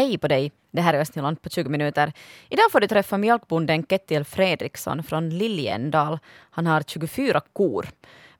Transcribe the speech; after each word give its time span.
Hej 0.00 0.18
på 0.18 0.28
dig! 0.28 0.52
Det 0.70 0.80
här 0.80 0.94
är 0.94 1.00
Östnyland 1.00 1.42
på 1.42 1.48
20 1.48 1.68
minuter. 1.68 2.12
Idag 2.48 2.72
får 2.72 2.80
du 2.80 2.86
träffa 2.86 3.18
mjölkbonden 3.18 3.82
Kettil 3.82 4.24
Fredriksson 4.24 5.02
från 5.02 5.30
Liljendal. 5.30 6.18
Han 6.50 6.66
har 6.66 6.82
24 6.86 7.40
kor. 7.52 7.86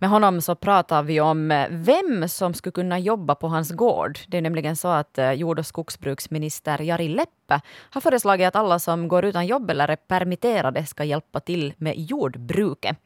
Med 0.02 0.10
honom 0.10 0.40
så 0.40 0.54
pratar 0.54 1.02
vi 1.02 1.20
om 1.20 1.50
eh, 1.50 1.66
vem 1.70 2.28
som 2.28 2.54
skulle 2.54 2.72
kunna 2.72 2.98
jobba 2.98 3.34
på 3.34 3.48
hans 3.48 3.70
gård. 3.70 4.18
Det 4.28 4.36
är 4.36 4.42
nämligen 4.42 4.76
så 4.76 4.88
att 4.88 5.18
eh, 5.18 5.32
jord 5.32 5.58
och 5.58 5.66
skogsbruksminister 5.66 6.82
Jari 6.82 7.08
Leppe 7.08 7.60
har 7.90 8.00
föreslagit 8.00 8.48
att 8.48 8.56
alla 8.56 8.78
som 8.78 9.08
går 9.08 9.24
utan 9.24 9.46
jobb 9.46 9.70
eller 9.70 9.88
är 9.88 9.96
permitterade 9.96 10.86
ska 10.86 11.04
hjälpa 11.04 11.40
till 11.40 11.74
med 11.76 11.94
jordbruket. 11.96 12.96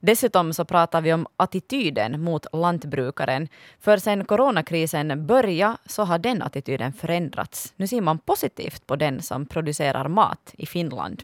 Dessutom 0.00 0.52
så 0.52 0.64
pratar 0.64 1.00
vi 1.00 1.12
om 1.12 1.26
attityden 1.36 2.20
mot 2.20 2.46
lantbrukaren. 2.52 3.48
För 3.80 3.96
sen 3.96 4.24
coronakrisen 4.24 5.26
började 5.26 5.76
så 5.86 6.04
har 6.04 6.18
den 6.18 6.42
attityden 6.42 6.92
förändrats. 6.92 7.72
Nu 7.76 7.86
ser 7.86 8.00
man 8.00 8.18
positivt 8.18 8.86
på 8.86 8.96
den 8.96 9.22
som 9.22 9.46
producerar 9.46 10.08
mat 10.08 10.54
i 10.58 10.66
Finland. 10.66 11.22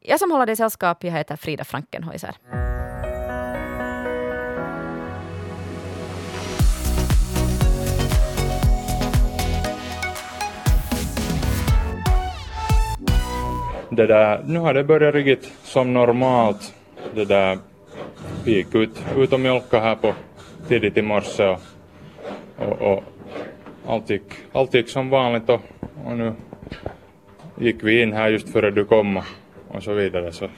Jag 0.00 0.18
som 0.18 0.30
håller 0.30 0.46
dig 0.46 0.56
sällskap, 0.56 1.04
jag 1.04 1.12
heter 1.12 1.36
Frida 1.36 1.64
Frankenhäuser. 1.64 2.36
Det 13.98 14.06
där, 14.06 14.40
nu 14.46 14.58
har 14.58 14.74
det 14.74 14.84
börjat 14.84 15.14
riktigt 15.14 15.52
som 15.62 15.94
normalt. 15.94 16.74
Det 17.14 17.24
där, 17.24 17.58
vi 18.44 18.56
gick 18.56 18.74
ut, 18.74 19.02
ut 19.16 19.32
och 19.32 19.40
mjölka 19.40 19.80
här 19.80 19.94
på 19.94 20.14
tidigt 20.68 20.96
i 20.96 21.02
morse 21.02 21.48
och, 21.48 21.60
och, 22.56 22.82
och 22.82 23.04
allt, 23.86 24.10
gick, 24.10 24.22
allt 24.52 24.74
gick 24.74 24.88
som 24.88 25.10
vanligt 25.10 25.48
och, 25.48 25.60
och 26.04 26.16
nu 26.16 26.32
gick 27.58 27.76
vi 27.82 28.02
in 28.02 28.12
här 28.12 28.28
just 28.28 28.48
före 28.48 28.70
du 28.70 28.84
kom 28.84 29.16
och, 29.68 29.82
så 29.82 29.92
vidare. 29.92 30.32
Så, 30.32 30.48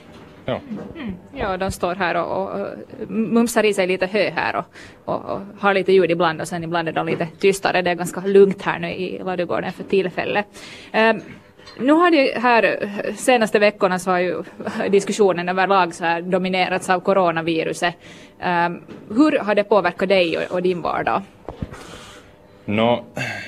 ja. 0.45 0.61
Mm. 0.97 1.15
ja, 1.37 1.57
de 1.57 1.71
står 1.71 1.95
här 1.95 2.15
och, 2.15 2.43
och, 2.43 2.61
och 2.61 2.69
mumsar 3.09 3.65
i 3.65 3.75
sig 3.75 3.87
lite 3.87 4.07
hö 4.07 4.31
här 4.31 4.57
och, 4.57 4.65
och, 5.05 5.31
och, 5.31 5.41
har 5.59 5.75
lite 5.75 5.93
ljud 5.93 6.11
ibland 6.11 6.41
och 6.41 6.49
sen 6.49 6.65
ibland 6.65 6.89
är 6.89 6.93
de 6.93 7.07
lite 7.07 7.29
tystare. 7.39 7.83
Det 7.83 7.91
är 7.91 7.95
ganska 7.95 8.21
lugnt 8.21 8.63
här 8.63 8.79
nu 8.79 8.91
i 8.91 9.19
ladugården 9.19 9.73
för 9.73 9.85
tillfället. 9.85 10.47
Um, 10.95 11.23
nu 11.79 11.93
har 11.93 12.11
det 12.11 12.41
här 12.41 12.77
senaste 13.17 13.59
veckorna 13.59 13.99
så 13.99 14.11
har 14.11 14.19
ju 14.19 14.43
diskussionen 14.91 15.49
överlag 15.49 15.95
så 15.95 16.05
här 16.05 16.23
dominerats 16.23 16.91
av 16.91 17.01
coronaviruset. 17.01 17.95
Um, 18.39 18.83
hur 19.09 19.39
har 19.39 19.55
det 19.55 19.65
påverkat 19.65 20.09
dig 20.09 20.39
och, 20.39 20.55
och 20.55 20.63
din 20.63 20.83
vardag? 20.83 21.23
Nå, 22.65 23.05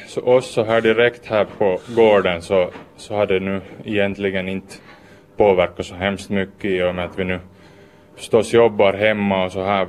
så 0.07 0.21
oss 0.21 0.53
så 0.53 0.65
här 0.65 0.81
direkt 0.81 1.27
här 1.27 1.45
på 1.59 1.81
gården 1.97 2.43
så, 2.43 2.71
så 2.97 3.15
har 3.15 3.27
det 3.27 3.41
nu 3.41 3.61
egentligen 3.85 4.49
inte 4.49 4.75
påverkat 5.37 5.87
så 5.87 5.95
hemskt 5.95 6.31
mycket 6.31 6.65
i 6.65 6.83
och 6.83 6.95
med 6.95 7.05
att 7.05 7.19
vi 7.19 7.25
nu 7.25 7.41
förstås 8.17 8.53
jobbar 8.53 8.93
hemma 8.93 9.45
och 9.45 9.53
så 9.53 9.65
här 9.65 9.89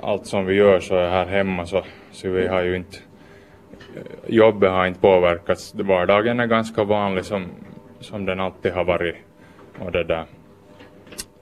allt 0.00 0.26
som 0.26 0.46
vi 0.46 0.54
gör 0.54 0.80
så 0.80 0.96
är 0.96 1.08
här 1.08 1.26
hemma 1.26 1.66
så, 1.66 1.82
så 2.12 2.28
vi 2.28 2.46
har 2.46 2.62
ju 2.62 2.76
inte 2.76 2.98
jobbet 4.26 4.70
har 4.70 4.86
inte 4.86 5.00
påverkats. 5.00 5.74
Vardagen 5.74 6.40
är 6.40 6.46
ganska 6.46 6.84
vanlig 6.84 7.24
som, 7.24 7.46
som 8.00 8.24
den 8.24 8.40
alltid 8.40 8.72
har 8.72 8.84
varit. 8.84 9.16
Och 9.78 9.92
det 9.92 10.04
där. 10.04 10.26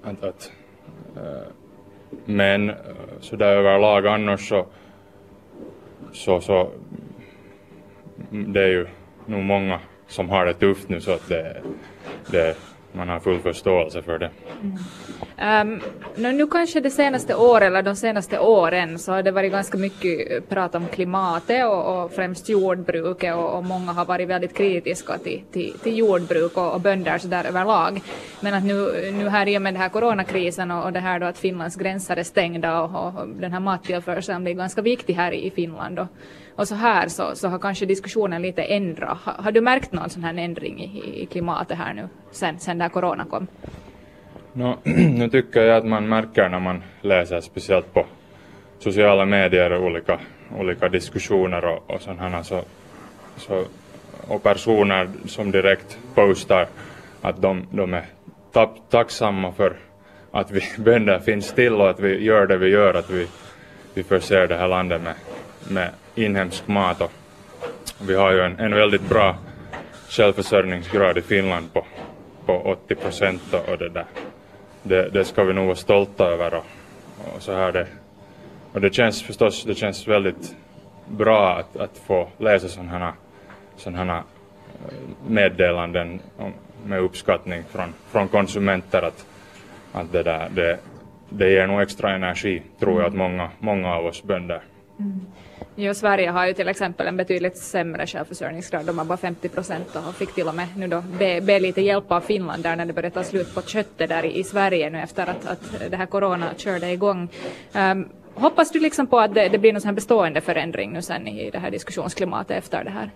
Att, 0.03 0.25
att, 0.25 0.53
äh, 1.17 1.23
eh, 1.23 1.47
men 2.25 2.71
eh, 2.71 2.77
så 3.21 3.37
där 3.37 3.57
överlag 3.57 4.07
annars 4.07 4.49
så, 4.49 4.67
så, 6.13 6.41
så 6.41 6.71
mm, 8.31 8.53
det 8.53 8.63
är 8.63 8.69
ju 8.69 8.87
nog 9.27 9.43
många 9.43 9.81
som 10.07 10.31
har 10.31 10.47
det 10.47 10.55
tufft 10.55 10.89
nu 10.89 11.01
så 11.01 11.13
att 11.13 11.29
det, 11.29 11.63
det 12.31 12.57
man 12.93 13.09
har 13.09 13.21
full 13.21 13.41
förståelse 13.41 14.03
för 14.03 14.19
det. 14.19 14.31
Mm. 14.63 15.81
Um, 16.17 16.35
nu 16.35 16.47
kanske 16.47 16.81
det 16.81 16.91
senaste 16.91 17.35
året 17.35 17.67
eller 17.67 17.83
de 17.83 17.97
senaste 17.97 18.39
åren 18.39 18.99
så 18.99 19.13
har 19.13 19.23
det 19.23 19.31
varit 19.31 19.53
ganska 19.53 19.79
mycket 19.79 20.49
prat 20.49 20.75
om 20.75 20.87
klimatet 20.87 21.67
och, 21.67 22.05
och 22.05 22.13
främst 22.13 22.49
jordbruket 22.49 23.35
och, 23.35 23.57
och, 23.57 23.65
många 23.65 23.93
har 23.93 24.05
varit 24.05 24.29
väldigt 24.29 24.57
kritiska 24.57 25.19
till, 25.19 25.43
till, 25.53 25.73
till 25.83 25.99
jordbruk 25.99 26.57
och, 26.57 26.75
och 26.75 26.81
bönder 26.81 27.19
så 27.19 27.29
där 27.29 27.45
överlag. 27.45 28.01
Men 28.41 28.55
att 28.55 28.65
nu, 28.65 29.11
nu 29.13 29.29
här 29.29 29.49
i 29.49 29.59
och 29.59 29.63
med 29.63 29.75
den 29.75 29.83
här 29.83 29.89
coronakrisen 29.89 30.71
och, 30.71 30.85
och 30.85 30.93
det 30.93 31.01
här 31.01 31.21
då 31.21 31.27
att 31.27 31.39
Finlands 31.39 31.77
gränser 31.77 32.17
är 32.17 32.23
stängda 32.23 32.83
och, 32.83 33.21
och 33.21 33.29
den 33.29 33.53
här 33.53 33.61
mattillförseln 33.61 34.45
blir 34.45 34.55
ganska 34.55 34.83
viktig 34.83 35.15
här 35.15 35.33
i 35.33 35.51
Finland 35.51 35.99
och, 35.99 36.07
och 36.57 36.69
så 36.69 36.75
här 36.75 37.09
så, 37.09 37.35
så 37.35 37.49
har 37.49 37.59
kanske 37.59 37.87
diskussionen 37.87 38.43
lite 38.43 38.63
ändrat. 38.63 39.19
Har, 39.23 39.43
har 39.43 39.53
du 39.53 39.61
märkt 39.61 39.93
någon 39.93 40.11
sån 40.11 40.25
här 40.25 40.35
ändring 40.35 40.81
i, 40.81 41.23
i 41.23 41.27
klimatet 41.27 41.79
här 41.79 41.95
nu 41.95 42.09
sen, 42.31 42.59
sen 42.59 42.79
där 42.79 42.89
corona 42.89 43.25
kom? 43.25 43.47
No, 44.53 44.79
nu 44.85 45.29
tycker 45.29 45.61
jag 45.61 45.77
att 45.77 45.87
man 45.87 46.09
märker 46.09 46.49
när 46.49 46.61
man 46.61 46.83
läser 47.01 47.41
speciellt 47.41 47.95
på 47.95 48.07
sociala 48.79 49.25
medier 49.25 49.73
och 49.73 49.85
olika, 49.85 50.19
olika 50.59 50.89
diskussioner 50.89 51.65
och, 51.65 51.91
och 51.91 52.01
sådana 52.01 52.45
så, 52.45 52.61
så, 53.37 53.65
och 54.29 54.43
personer 54.43 55.09
som 55.27 55.51
direkt 55.51 55.99
postar 56.15 56.67
att 57.21 57.43
de, 57.43 57.67
de 57.71 57.95
är 57.95 58.05
tacksamma 58.91 59.53
för 59.53 59.77
att 60.31 60.51
vi 60.51 60.61
bönder 60.79 61.19
finns 61.19 61.53
till 61.53 61.73
och 61.73 61.91
att 61.91 62.01
vi 62.01 62.25
gör 62.25 62.47
det 62.47 62.57
vi 62.57 62.69
gör, 62.69 62.95
att 62.95 63.11
vi, 63.11 63.27
vi 63.95 64.03
förser 64.03 64.47
det 64.47 64.57
här 64.57 64.69
landet 64.69 65.03
med, 65.03 65.15
med 65.69 65.91
inhemsk 66.15 66.69
mat. 66.69 67.01
Och 67.01 67.13
vi 68.09 68.15
har 68.15 68.33
ju 68.33 68.41
en, 68.41 68.59
en 68.59 68.75
väldigt 68.75 69.09
bra 69.09 69.37
självförsörjningsgrad 70.09 71.19
i 71.19 71.23
Finland 71.23 71.73
på, 71.73 71.87
på 72.47 72.53
80 72.61 72.95
procent 72.95 73.43
och 73.69 73.79
det 73.79 73.89
där. 73.89 74.07
Det, 74.83 75.09
det 75.09 75.25
ska 75.25 75.45
vi 75.45 75.53
nog 75.53 75.67
vara 75.67 75.77
stolta 75.77 76.25
över 76.25 76.55
och, 76.55 76.65
och 77.37 77.43
så 77.43 77.53
här 77.53 77.73
det. 77.73 77.87
Och 78.73 78.81
det 78.81 78.95
känns 78.95 79.23
förstås, 79.23 79.65
det 79.65 79.75
känns 79.75 80.09
väldigt 80.09 80.57
bra 81.07 81.57
att, 81.57 81.77
att 81.77 81.99
få 81.99 82.29
läsa 82.39 82.69
sådana 82.69 82.99
här, 82.99 83.13
sådana 83.77 84.15
här 84.15 84.23
meddelanden 85.27 86.21
med 86.85 87.01
uppskattning 87.01 87.63
från, 87.71 87.95
från 88.11 88.29
konsumenter 88.29 89.03
att, 89.03 89.27
att 89.93 90.13
det, 90.13 90.23
där, 90.23 90.49
det, 90.51 90.79
det 91.29 91.51
ger 91.51 91.67
nog 91.67 91.83
extra 91.83 92.15
energi 92.15 92.63
tror 92.81 93.01
jag 93.01 93.09
att 93.09 93.15
många, 93.15 93.51
många 93.59 93.95
av 93.95 94.07
oss 94.07 94.23
bönder. 94.23 94.63
Mm. 95.03 95.27
Jo, 95.77 95.95
Sverige 95.95 96.31
har 96.31 96.47
ju 96.47 96.53
till 96.53 96.69
exempel 96.69 97.07
en 97.07 97.17
betydligt 97.17 97.57
sämre 97.57 98.07
självförsörjningsgrad. 98.07 98.87
De 98.87 98.99
har 98.99 99.05
bara 99.05 99.19
50 99.19 99.49
procent 99.49 99.97
och 99.97 100.15
fick 100.15 100.35
till 100.35 100.49
och 100.49 100.55
med 100.55 100.67
nu 100.77 100.89
då 100.89 101.03
be, 101.19 101.41
be 101.41 101.59
lite 101.59 101.81
hjälp 101.81 102.13
av 102.13 102.21
Finland 102.21 102.63
där 102.63 102.77
när 102.77 102.87
det 102.87 102.93
började 102.93 103.15
ta 103.15 103.23
slut 103.23 103.55
på 103.55 103.63
köttet 103.63 104.09
där 104.09 104.25
i, 104.25 104.39
i 104.39 104.45
Sverige 104.45 104.91
nu 104.91 104.99
efter 104.99 105.23
att, 105.23 105.47
att 105.47 105.91
det 105.91 105.97
här 105.97 106.07
corona 106.07 106.47
körde 106.57 106.91
igång. 106.91 107.29
Um, 107.75 108.09
hoppas 108.35 108.71
du 108.71 108.81
liksom 108.81 109.07
på 109.07 109.19
att 109.19 109.35
det, 109.35 109.49
det 109.49 109.59
blir 109.59 109.73
någon 109.73 109.81
sån 109.81 109.95
bestående 109.95 110.41
förändring 110.41 110.93
nu 110.93 111.03
sen 111.03 111.29
i 111.29 111.51
det 111.51 111.59
här 111.59 111.71
diskussionsklimatet 111.71 112.59
efter 112.59 112.85
det 112.85 112.91
här? 112.91 113.11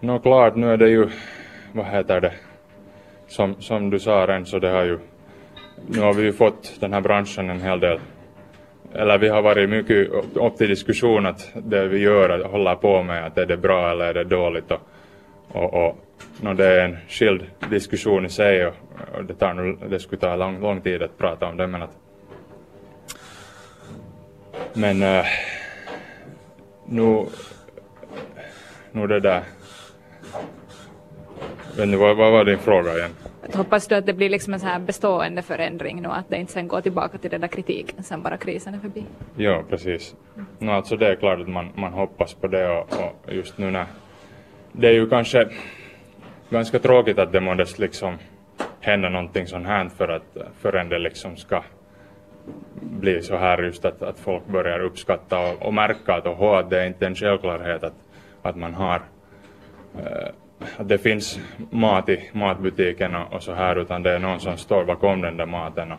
Nå 0.00 0.12
no, 0.12 0.18
klart, 0.18 0.56
nu 0.56 0.72
är 0.72 0.76
det 0.76 0.88
ju, 0.88 1.08
vad 1.72 1.86
heter 1.86 2.20
det, 2.20 2.32
som, 3.28 3.54
som 3.60 3.90
du 3.90 3.98
sa 3.98 4.26
redan 4.26 4.46
så 4.46 4.58
det 4.58 4.70
har 4.70 4.84
ju, 4.84 4.98
nu 5.86 6.00
har 6.00 6.14
vi 6.14 6.22
ju 6.22 6.32
fått 6.32 6.80
den 6.80 6.92
här 6.92 7.00
branschen 7.00 7.50
en 7.50 7.60
hel 7.60 7.80
del 7.80 8.00
eller 8.94 9.18
vi 9.18 9.28
har 9.28 9.42
varit 9.42 9.70
mycket 9.70 10.08
upp 10.34 10.56
till 10.56 10.68
diskussion 10.68 11.26
att 11.26 11.50
det 11.54 11.88
vi 11.88 11.98
gör, 11.98 12.44
och 12.44 12.50
håller 12.50 12.74
på 12.74 13.02
med, 13.02 13.26
att 13.26 13.38
är 13.38 13.46
det 13.46 13.56
bra 13.56 13.90
eller 13.90 14.04
är 14.04 14.14
det 14.14 14.24
dåligt 14.24 14.70
och, 14.70 14.80
och, 15.48 15.88
och 15.88 15.98
no, 16.40 16.54
det 16.54 16.66
är 16.66 16.84
en 16.84 16.96
skild 17.08 17.42
diskussion 17.70 18.26
i 18.26 18.28
sig 18.28 18.66
och, 18.66 18.74
och 19.14 19.24
det, 19.24 19.34
tar, 19.34 19.88
det 19.88 20.00
skulle 20.00 20.20
ta 20.20 20.36
lång, 20.36 20.60
lång 20.60 20.80
tid 20.80 21.02
att 21.02 21.18
prata 21.18 21.46
om 21.46 21.56
det 21.56 21.66
men 21.66 21.82
att 21.82 21.98
men 24.74 25.02
äh, 25.02 25.24
nu, 26.86 27.26
nu 28.92 29.06
det 29.06 29.20
där 29.20 29.42
vet 31.76 31.88
ni, 31.88 31.96
vad, 31.96 32.16
vad 32.16 32.32
var 32.32 32.44
din 32.44 32.58
fråga 32.58 32.94
igen? 32.94 33.10
Hoppas 33.54 33.88
du 33.88 33.94
att 33.94 34.06
det 34.06 34.12
blir 34.12 34.30
liksom 34.30 34.54
en 34.54 34.60
så 34.60 34.66
här 34.66 34.78
bestående 34.78 35.42
förändring 35.42 36.02
nu, 36.02 36.08
att 36.08 36.28
det 36.28 36.36
inte 36.36 36.52
sen 36.52 36.68
går 36.68 36.80
tillbaka 36.80 37.18
till 37.18 37.30
den 37.30 37.40
där 37.40 37.48
kritiken 37.48 38.02
sen 38.02 38.22
bara 38.22 38.36
krisen 38.36 38.74
är 38.74 38.78
förbi? 38.78 39.04
Ja, 39.36 39.62
precis. 39.70 40.14
No, 40.58 40.70
alltså 40.70 40.96
det 40.96 41.08
är 41.08 41.14
klart 41.14 41.40
att 41.40 41.48
man, 41.48 41.68
man 41.74 41.92
hoppas 41.92 42.34
på 42.34 42.46
det 42.46 42.68
och, 42.68 42.92
och 43.26 43.34
just 43.34 43.58
nu 43.58 43.70
när 43.70 43.86
det 44.72 44.88
är 44.88 44.92
ju 44.92 45.08
kanske 45.08 45.48
ganska 46.50 46.78
tråkigt 46.78 47.18
att 47.18 47.32
det 47.32 47.40
måste 47.40 47.82
liksom 47.82 48.18
hända 48.80 49.08
någonting 49.08 49.46
sånt 49.46 49.66
här 49.66 49.88
för 49.88 50.08
att 50.08 50.36
förrän 50.60 50.88
det 50.88 50.98
liksom 50.98 51.36
ska 51.36 51.62
bli 52.80 53.22
så 53.22 53.36
här 53.36 53.62
just 53.62 53.84
att, 53.84 54.02
att 54.02 54.18
folk 54.18 54.46
börjar 54.46 54.80
uppskatta 54.80 55.38
och, 55.38 55.66
och 55.66 55.74
märka 55.74 56.14
att, 56.14 56.26
och 56.26 56.58
att 56.58 56.70
det 56.70 56.80
är 56.80 56.86
inte 56.86 57.06
en 57.06 57.14
självklarhet 57.14 57.84
att, 57.84 57.94
att 58.42 58.56
man 58.56 58.74
har 58.74 59.02
äh, 59.96 60.28
att 60.76 60.88
det 60.88 60.98
finns 60.98 61.40
mat 61.70 62.08
i 62.08 62.30
matbutiken 62.32 63.14
och, 63.14 63.32
och, 63.32 63.42
så 63.42 63.52
här 63.52 63.76
utan 63.76 64.02
det 64.02 64.10
är 64.10 64.18
någon 64.18 64.40
som 64.40 64.56
står 64.56 64.84
bakom 64.84 65.20
den 65.20 65.36
där 65.36 65.46
maten 65.46 65.92
och, 65.92 65.98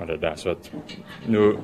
och 0.00 0.06
det 0.06 0.16
där 0.16 0.34
så 0.36 0.50
att 0.50 0.72
nu 1.26 1.56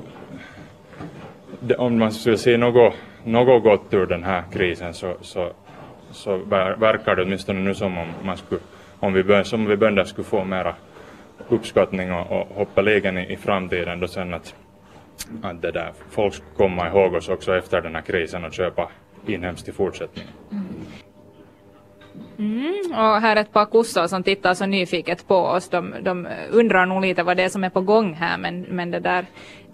det, 1.60 1.74
om 1.74 1.98
man 1.98 2.12
skulle 2.12 2.38
se 2.38 2.56
något, 2.56 2.94
något 3.24 3.62
gott 3.62 3.94
ur 3.94 4.06
den 4.06 4.24
här 4.24 4.42
krisen 4.52 4.94
så, 4.94 5.16
så, 5.20 5.52
så 6.10 6.36
verkar 6.78 7.16
det 7.16 7.22
åtminstone 7.22 7.60
nu 7.60 7.74
som 7.74 7.98
om, 7.98 8.08
man 8.24 8.36
skulle, 8.36 8.60
om 8.98 9.12
vi, 9.12 9.44
som 9.44 9.66
vi 9.66 9.76
bönder 9.76 10.04
skulle 10.04 10.24
få 10.24 10.44
mera 10.44 10.74
uppskattning 11.48 12.12
och, 12.12 12.40
och 12.40 12.56
hoppeligen 12.56 13.18
i, 13.18 13.32
i 13.32 13.36
framtiden 13.36 14.00
då 14.00 14.08
sen 14.08 14.34
att, 14.34 14.54
att 15.42 15.62
det 15.62 15.70
där, 15.70 15.92
folk 16.10 16.34
skulle 16.34 16.50
komma 16.56 16.88
ihåg 16.88 17.14
oss 17.14 17.28
också 17.28 17.56
efter 17.56 17.80
den 17.80 17.94
här 17.94 18.02
krisen 18.02 18.44
och 18.44 18.52
köpa 18.52 18.90
inhemskt 19.26 19.68
i 19.68 19.72
fortsättningen. 19.72 20.32
Mm. 20.52 20.65
Mm, 22.38 22.90
och 22.90 23.20
här 23.20 23.36
är 23.36 23.40
ett 23.40 23.52
par 23.52 23.64
kossor 23.64 24.06
som 24.06 24.22
tittar 24.22 24.54
så 24.54 24.66
nyfiket 24.66 25.28
på 25.28 25.36
oss. 25.36 25.68
De, 25.68 25.94
de, 26.02 26.28
undrar 26.50 26.86
nog 26.86 27.02
lite 27.02 27.22
vad 27.22 27.36
det 27.36 27.42
är 27.42 27.48
som 27.48 27.64
är 27.64 27.70
på 27.70 27.80
gång 27.80 28.14
här 28.14 28.38
men, 28.38 28.60
men 28.60 28.90
det 28.90 29.00
där 29.00 29.26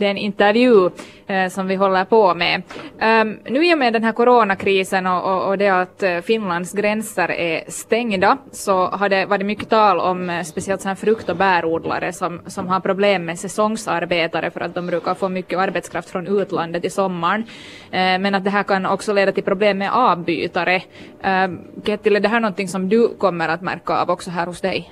det 0.03 0.07
är 0.07 0.11
en 0.11 0.17
intervju 0.17 0.91
eh, 1.27 1.49
som 1.49 1.67
vi 1.67 1.75
håller 1.75 2.05
på 2.05 2.35
med. 2.35 2.63
Um, 3.01 3.39
nu 3.45 3.67
i 3.67 3.75
och 3.75 3.79
med 3.79 3.93
den 3.93 4.05
här 4.05 4.13
coronakrisen 4.13 5.07
och, 5.07 5.23
och, 5.33 5.49
och 5.49 5.59
det 5.59 5.69
att 5.69 6.03
eh, 6.03 6.21
Finlands 6.21 6.73
gränser 6.73 7.31
är 7.31 7.65
stängda 7.69 8.39
så 8.53 8.87
har 8.87 9.09
det 9.09 9.27
varit 9.27 9.47
mycket 9.47 9.69
tal 9.69 10.01
om 10.01 10.31
eh, 10.31 10.43
speciellt 10.43 10.99
frukt 10.99 11.29
och 11.29 11.37
bärodlare 11.37 12.13
som, 12.13 12.41
som 12.47 12.69
har 12.69 12.81
problem 12.81 13.25
med 13.25 13.39
säsongsarbetare 13.39 14.51
för 14.51 14.61
att 14.61 14.75
de 14.75 14.87
brukar 14.87 15.15
få 15.15 15.29
mycket 15.29 15.59
arbetskraft 15.59 16.11
från 16.11 16.27
utlandet 16.27 16.85
i 16.85 16.91
sommaren. 16.91 17.45
Eh, 17.91 18.19
men 18.19 18.35
att 18.35 18.45
det 18.45 18.51
här 18.51 18.63
kan 18.63 18.87
också 18.87 19.13
leda 19.13 19.33
till 19.33 19.45
problem 19.45 19.79
med 19.79 19.93
avbytare. 19.93 20.83
Eh, 21.23 21.49
Kettil, 21.85 22.17
är 22.17 22.21
det 22.21 22.29
här 22.29 22.41
någonting 22.41 22.69
som 22.69 22.89
du 22.89 23.09
kommer 23.09 23.49
att 23.49 23.63
märka 23.63 23.97
av 23.97 24.11
också 24.11 24.31
här 24.31 24.47
hos 24.47 24.61
dig? 24.61 24.91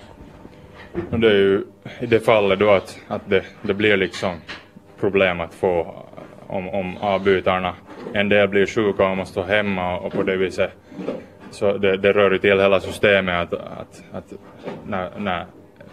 Det 1.11 1.27
är 1.27 1.37
ju 1.37 1.65
i 2.01 2.07
det 2.07 2.21
fallet 2.21 2.59
då 2.59 2.71
att, 2.71 2.99
att 3.09 3.31
det, 3.31 3.45
det 3.62 3.75
blir 3.75 3.97
liksom 3.97 4.35
problem 5.00 5.41
att 5.41 5.55
få 5.55 6.05
om, 6.47 6.69
om 6.69 6.97
avbytarna. 6.97 7.75
En 8.12 8.29
del 8.29 8.49
blir 8.49 8.67
sjuka 8.67 9.08
och 9.08 9.17
måste 9.17 9.32
stå 9.32 9.43
hemma 9.43 9.99
och 9.99 10.12
på 10.12 10.23
det 10.23 10.37
viset 10.37 10.70
så 11.50 11.79
det, 11.79 11.97
det 11.97 12.12
rör 12.12 12.31
ju 12.31 12.38
till 12.38 12.61
hela 12.61 12.81
systemet 12.81 13.52
att, 13.52 13.52
att, 13.52 14.02
att 14.12 14.32
när, 14.87 15.11
när 15.19 15.47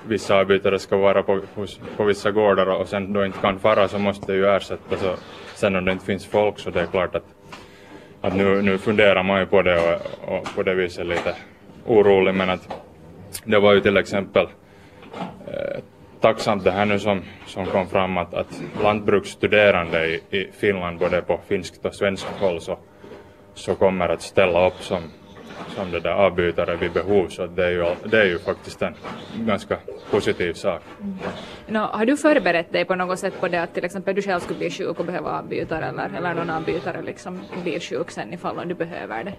vissa 0.07 0.35
avbytare 0.35 0.79
ska 0.79 0.97
vara 0.97 1.23
på, 1.23 1.41
hos, 1.55 1.79
på 1.97 2.03
vissa 2.03 2.31
gårdar 2.31 2.67
och 2.67 2.87
sen 2.87 3.13
då 3.13 3.25
inte 3.25 3.39
kan 3.39 3.59
fara 3.59 3.87
så 3.87 3.99
måste 3.99 4.31
det 4.31 4.37
ju 4.37 4.47
ersättas 4.47 5.03
och 5.03 5.19
sen 5.55 5.75
om 5.75 5.85
det 5.85 5.91
inte 5.91 6.05
finns 6.05 6.25
folk 6.25 6.59
så 6.59 6.69
det 6.69 6.81
är 6.81 6.85
klart 6.85 7.15
att, 7.15 7.25
att 8.21 8.35
nu, 8.35 8.61
nu 8.61 8.77
funderar 8.77 9.23
man 9.23 9.39
ju 9.39 9.45
på 9.45 9.61
det 9.61 9.79
och, 9.79 10.37
och 10.37 10.55
på 10.55 10.63
det 10.63 10.73
viset 10.73 11.05
lite 11.05 11.35
orolig 11.85 12.35
men 12.35 12.49
att 12.49 12.69
det 13.45 13.59
var 13.59 13.73
ju 13.73 13.81
till 13.81 13.97
exempel 13.97 14.47
eh, 15.47 15.79
tacksamt 16.21 16.63
det 16.63 16.71
här 16.71 16.85
nu 16.85 16.99
som, 16.99 17.21
som 17.45 17.65
kom 17.65 17.87
fram 17.87 18.17
att, 18.17 18.33
att 18.33 18.61
lantbruksstuderande 18.83 20.05
i, 20.07 20.21
i 20.29 20.51
Finland 20.51 20.99
både 20.99 21.21
på 21.21 21.39
finskt 21.47 21.85
och 21.85 21.95
svenskt 21.95 22.27
håll 22.39 22.61
så, 22.61 22.77
så 23.53 23.75
kommer 23.75 24.09
att 24.09 24.21
ställa 24.21 24.67
upp 24.67 24.81
som, 24.81 25.01
som 25.75 25.91
det 25.91 25.99
där 25.99 26.11
avbytare 26.11 26.75
vid 26.75 26.91
behov 26.91 27.27
så 27.27 27.45
det 27.45 27.65
är, 27.65 27.71
ju, 27.71 27.85
det 28.05 28.21
är 28.21 28.25
ju 28.25 28.39
faktiskt 28.39 28.81
en 28.81 28.93
ganska 29.35 29.77
positiv 30.11 30.53
sak. 30.53 30.81
Mm. 31.01 31.17
No, 31.67 31.79
har 31.79 32.05
du 32.05 32.17
förberett 32.17 32.71
dig 32.71 32.85
på 32.85 32.95
något 32.95 33.19
sätt 33.19 33.39
på 33.39 33.47
det 33.47 33.61
att 33.61 33.73
till 33.73 33.85
exempel 33.85 34.15
du 34.15 34.21
själv 34.21 34.39
skulle 34.39 34.59
bli 34.59 34.71
sjuk 34.71 34.99
och 34.99 35.05
behöva 35.05 35.39
avbytare 35.39 35.85
eller, 35.85 36.09
eller 36.17 36.33
någon 36.33 36.49
avbytare 36.49 37.01
liksom 37.01 37.41
blir 37.63 37.79
sjuk 37.79 38.11
sen 38.11 38.33
ifall 38.33 38.67
du 38.67 38.73
behöver 38.73 39.23
det? 39.23 39.33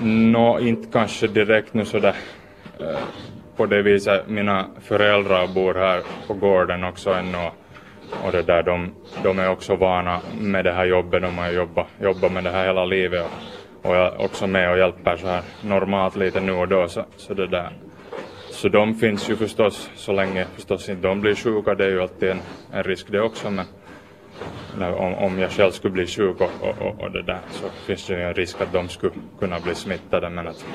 Nå, 0.00 0.52
no, 0.52 0.60
inte 0.60 0.88
kanske 0.92 1.26
direkt 1.26 1.74
nu 1.74 1.84
sådär 1.84 2.16
eh, 2.80 2.98
på 3.56 3.66
det 3.66 3.82
viset. 3.82 4.28
Mina 4.28 4.66
föräldrar 4.80 5.54
bor 5.54 5.74
här 5.74 6.02
på 6.26 6.34
gården 6.34 6.84
också 6.84 7.10
ännu. 7.10 7.50
Och 8.24 8.32
det 8.32 8.42
där, 8.42 8.62
de, 8.62 8.94
de 9.22 9.38
är 9.38 9.50
också 9.50 9.76
vana 9.76 10.20
med 10.40 10.64
det 10.64 10.72
här 10.72 10.84
jobbet, 10.84 11.22
de 11.22 11.38
har 11.38 11.50
jobbat, 11.50 11.86
jobbat 12.00 12.32
med 12.32 12.44
det 12.44 12.50
här 12.50 12.66
hela 12.66 12.84
livet. 12.84 13.24
Och, 13.82 13.90
och 13.90 13.96
jag 13.96 14.06
är 14.06 14.24
också 14.24 14.46
med 14.46 14.70
och 14.70 14.78
hjälper 14.78 15.16
så 15.16 15.26
här 15.26 15.42
normalt 15.60 16.16
lite 16.16 16.40
nu 16.40 16.52
och 16.52 16.68
då. 16.68 16.88
Så, 16.88 17.04
så 17.16 17.34
det 17.34 17.46
där. 17.46 17.70
Så 18.50 18.68
de 18.68 18.94
finns 18.94 19.30
ju 19.30 19.36
förstås 19.36 19.90
så 19.94 20.12
länge 20.12 20.46
förstås 20.54 20.88
inte 20.88 21.08
de 21.08 21.20
blir 21.20 21.34
sjuka, 21.34 21.74
det 21.74 21.84
är 21.84 21.88
ju 21.88 22.02
alltid 22.02 22.28
en, 22.28 22.40
en 22.72 22.82
risk 22.82 23.06
det 23.10 23.20
också. 23.20 23.50
Men 23.50 23.66
om, 24.94 25.14
om 25.14 25.38
jag 25.38 25.50
själv 25.50 25.70
skulle 25.70 25.92
bli 25.92 26.06
sjuk 26.06 26.40
och, 26.40 26.80
och, 26.80 27.00
och, 27.00 27.10
det 27.10 27.22
där 27.22 27.40
så 27.50 27.68
finns 27.86 28.06
det 28.06 28.14
ju 28.14 28.22
en 28.22 28.34
risk 28.34 28.60
att 28.60 28.72
de 28.72 28.88
skulle 28.88 29.12
kunna 29.38 29.60
bli 29.60 29.74
smittade. 29.74 30.30
Men 30.30 30.48
att 30.48 30.66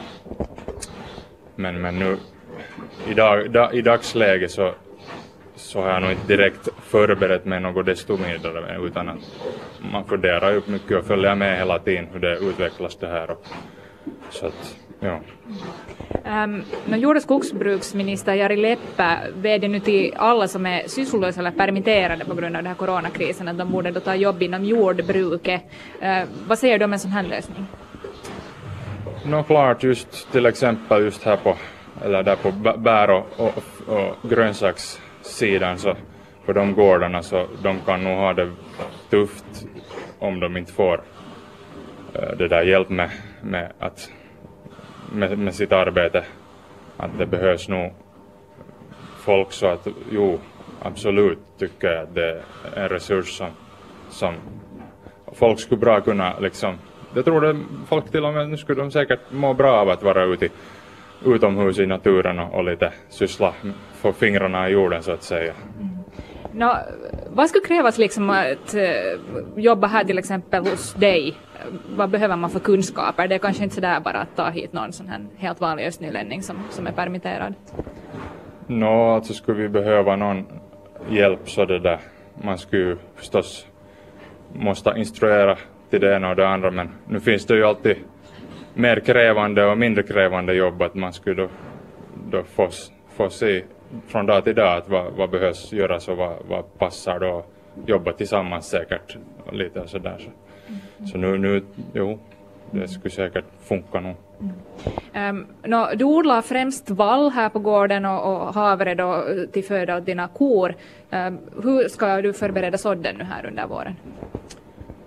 men, 1.55 1.81
men 1.81 1.99
nu 1.99 2.17
i, 3.07 3.13
dag, 3.13 3.51
da, 3.51 3.71
i 3.71 3.81
dagsläget 3.81 4.51
så, 4.51 4.73
så 5.55 5.81
har 5.81 5.89
jag 5.89 6.01
nog 6.01 6.11
inte 6.11 6.27
direkt 6.27 6.67
förberett 6.81 7.45
mig 7.45 7.59
något 7.59 7.85
desto 7.85 8.17
mindre 8.17 8.77
utan 8.87 9.09
att 9.09 9.17
man 9.91 10.05
funderar 10.05 10.51
ju 10.51 10.61
mycket 10.65 10.97
och 10.97 11.05
följer 11.05 11.35
med 11.35 11.57
hela 11.57 11.79
tiden 11.79 12.07
hur 12.13 12.19
det 12.19 12.37
utvecklas 12.37 12.95
det 12.95 13.07
här. 13.07 13.31
Och, 13.31 13.45
så 14.29 14.45
att, 14.45 14.75
ja. 14.99 15.19
Um, 16.43 16.63
jord 16.85 17.15
och 17.15 17.21
skogsbruksminister 17.21 18.33
Jari 18.33 18.55
Leppä 18.55 19.17
vädjar 19.35 19.69
nu 19.69 19.79
till 19.79 20.13
alla 20.17 20.47
som 20.47 20.65
är 20.65 20.87
sysslolösa 20.87 21.39
eller 21.39 21.51
permitterade 21.51 22.25
på 22.25 22.35
grund 22.35 22.55
av 22.55 22.63
den 22.63 22.67
här 22.67 22.75
coronakrisen 22.75 23.47
att 23.47 23.57
de 23.57 23.71
borde 23.71 23.91
då 23.91 23.99
ta 23.99 24.15
jobb 24.15 24.41
inom 24.41 24.65
jordbruket. 24.65 25.61
Uh, 26.03 26.23
vad 26.47 26.59
säger 26.59 26.79
du 26.79 26.85
om 26.85 26.93
en 26.93 26.99
sån 26.99 27.11
här 27.11 27.23
lösning? 27.23 27.67
Nå 29.25 29.43
klart, 29.43 29.83
just 29.83 30.31
till 30.31 30.45
exempel 30.45 31.03
just 31.03 31.23
här 31.23 31.37
på 31.37 31.57
eller 32.03 32.23
där 32.23 32.35
på 32.35 32.51
bär 32.79 33.09
och, 33.09 33.25
och, 33.37 33.63
och 33.87 34.29
grönsakssidan 34.29 35.77
så 35.77 35.95
för 36.45 36.53
de 36.53 36.73
gårdarna 36.73 37.23
så 37.23 37.47
de 37.63 37.79
kan 37.85 38.03
nog 38.03 38.17
ha 38.17 38.33
det 38.33 38.51
tufft 39.09 39.65
om 40.19 40.39
de 40.39 40.57
inte 40.57 40.73
får 40.73 41.01
eh, 42.13 42.37
det 42.37 42.47
där 42.47 42.63
hjälp 42.63 42.89
med, 42.89 43.09
med, 43.41 43.71
att, 43.79 44.11
med, 45.11 45.37
med 45.37 45.55
sitt 45.55 45.71
arbete. 45.71 46.23
Att 46.97 47.17
det 47.17 47.25
behövs 47.25 47.69
nog 47.69 47.93
folk 49.17 49.51
så 49.51 49.67
att 49.67 49.87
jo, 50.11 50.39
absolut 50.81 51.39
tycker 51.57 51.87
jag 51.87 52.03
att 52.03 52.15
det 52.15 52.43
är 52.75 52.83
en 52.83 52.89
resurs 52.89 53.37
som, 53.37 53.49
som 54.09 54.33
folk 55.33 55.59
skulle 55.59 55.79
bra 55.79 56.01
kunna 56.01 56.39
liksom, 56.39 56.75
jag 57.13 57.25
tror 57.25 57.45
att 57.45 57.55
folk 57.87 58.11
till 58.11 58.25
och 58.25 58.33
med, 58.33 58.49
nu 58.49 58.57
skulle 58.57 58.81
de 58.81 58.91
säkert 58.91 59.19
må 59.29 59.53
bra 59.53 59.71
av 59.71 59.89
att 59.89 60.03
vara 60.03 60.23
ute 60.23 60.49
utomhus 61.25 61.79
i 61.79 61.85
naturen 61.85 62.39
och, 62.39 62.63
lite 62.63 62.93
syssla, 63.09 63.53
få 63.93 64.13
fingrarna 64.13 64.69
i 64.69 64.71
jorden 64.71 65.03
så 65.03 65.11
att 65.11 65.23
säga. 65.23 65.53
No, 66.53 66.69
vad 67.29 67.49
skulle 67.49 67.65
krävas 67.65 67.97
liksom 67.97 68.29
att 68.29 68.75
uh, 68.75 69.63
jobba 69.63 69.87
här 69.87 70.03
till 70.03 70.17
exempel 70.17 70.63
hos 70.63 70.93
dig? 70.93 71.35
Vad 71.95 72.09
behöver 72.09 72.35
man 72.35 72.49
för 72.49 72.59
kunskaper? 72.59 73.27
Det 73.27 73.35
är 73.35 73.39
kanske 73.39 73.63
inte 73.63 73.75
sådär 73.75 73.99
bara 73.99 74.17
att 74.17 74.35
ta 74.35 74.49
hit 74.49 74.73
någon 74.73 74.93
sån 74.93 75.07
här 75.07 75.19
helt 75.37 75.61
vanlig 75.61 75.85
östnylänning 75.85 76.43
som, 76.43 76.57
som 76.69 76.87
är 76.87 76.91
permitterad. 76.91 77.53
Nå, 78.67 78.85
no, 78.85 79.15
alltså 79.15 79.33
skulle 79.33 79.61
vi 79.61 79.69
behöva 79.69 80.15
någon 80.15 80.45
hjälp 81.09 81.49
så 81.49 81.65
det 81.65 81.79
där, 81.79 81.99
man 82.43 82.57
skulle 82.57 82.97
förstås 83.15 83.67
måste 84.53 84.93
instruera 84.97 85.57
till 85.89 86.01
det 86.01 86.15
ena 86.15 86.29
och 86.29 86.35
det 86.35 86.47
andra 86.47 86.71
men 86.71 86.89
nu 87.07 87.19
finns 87.19 87.45
det 87.45 87.55
ju 87.55 87.63
alltid 87.63 87.97
mer 88.73 88.99
krävande 88.99 89.65
och 89.65 89.77
mindre 89.77 90.03
krävande 90.03 90.53
jobb 90.53 90.81
att 90.81 90.95
man 90.95 91.13
skulle 91.13 91.41
då, 91.41 91.49
då 92.31 92.43
få, 92.43 92.69
få 93.15 93.29
se 93.29 93.63
från 94.07 94.25
dag 94.25 94.43
till 94.43 94.55
dag 94.55 94.77
att 94.77 94.89
vad, 94.89 95.13
vad 95.13 95.29
behövs 95.29 95.73
göras 95.73 96.07
och 96.07 96.17
vad, 96.17 96.37
vad 96.49 96.77
passar 96.77 97.19
då 97.19 97.45
jobba 97.85 98.13
tillsammans 98.13 98.69
säkert 98.69 99.17
och 99.45 99.53
lite 99.53 99.87
sådär. 99.87 100.17
Så, 100.19 100.29
mm. 100.67 101.07
så 101.07 101.17
nu, 101.17 101.37
nu, 101.37 101.63
jo, 101.93 102.19
det 102.71 102.87
skulle 102.87 103.09
säkert 103.09 103.45
funka 103.59 103.99
nog. 103.99 104.15
Mm. 105.13 105.37
Um, 105.37 105.47
no, 105.63 105.95
du 105.95 106.05
odlar 106.05 106.41
främst 106.41 106.89
vall 106.89 107.29
här 107.29 107.49
på 107.49 107.59
gården 107.59 108.05
och, 108.05 108.47
och 108.47 108.53
havre 108.53 108.95
då 108.95 109.23
till 109.51 109.63
föda 109.63 109.97
åt 109.97 110.05
dina 110.05 110.27
kor. 110.27 110.75
Um, 111.11 111.39
hur 111.63 111.87
ska 111.87 112.21
du 112.21 112.33
förbereda 112.33 112.77
sådden 112.77 113.15
nu 113.17 113.23
här 113.23 113.45
under 113.45 113.67
våren? 113.67 113.95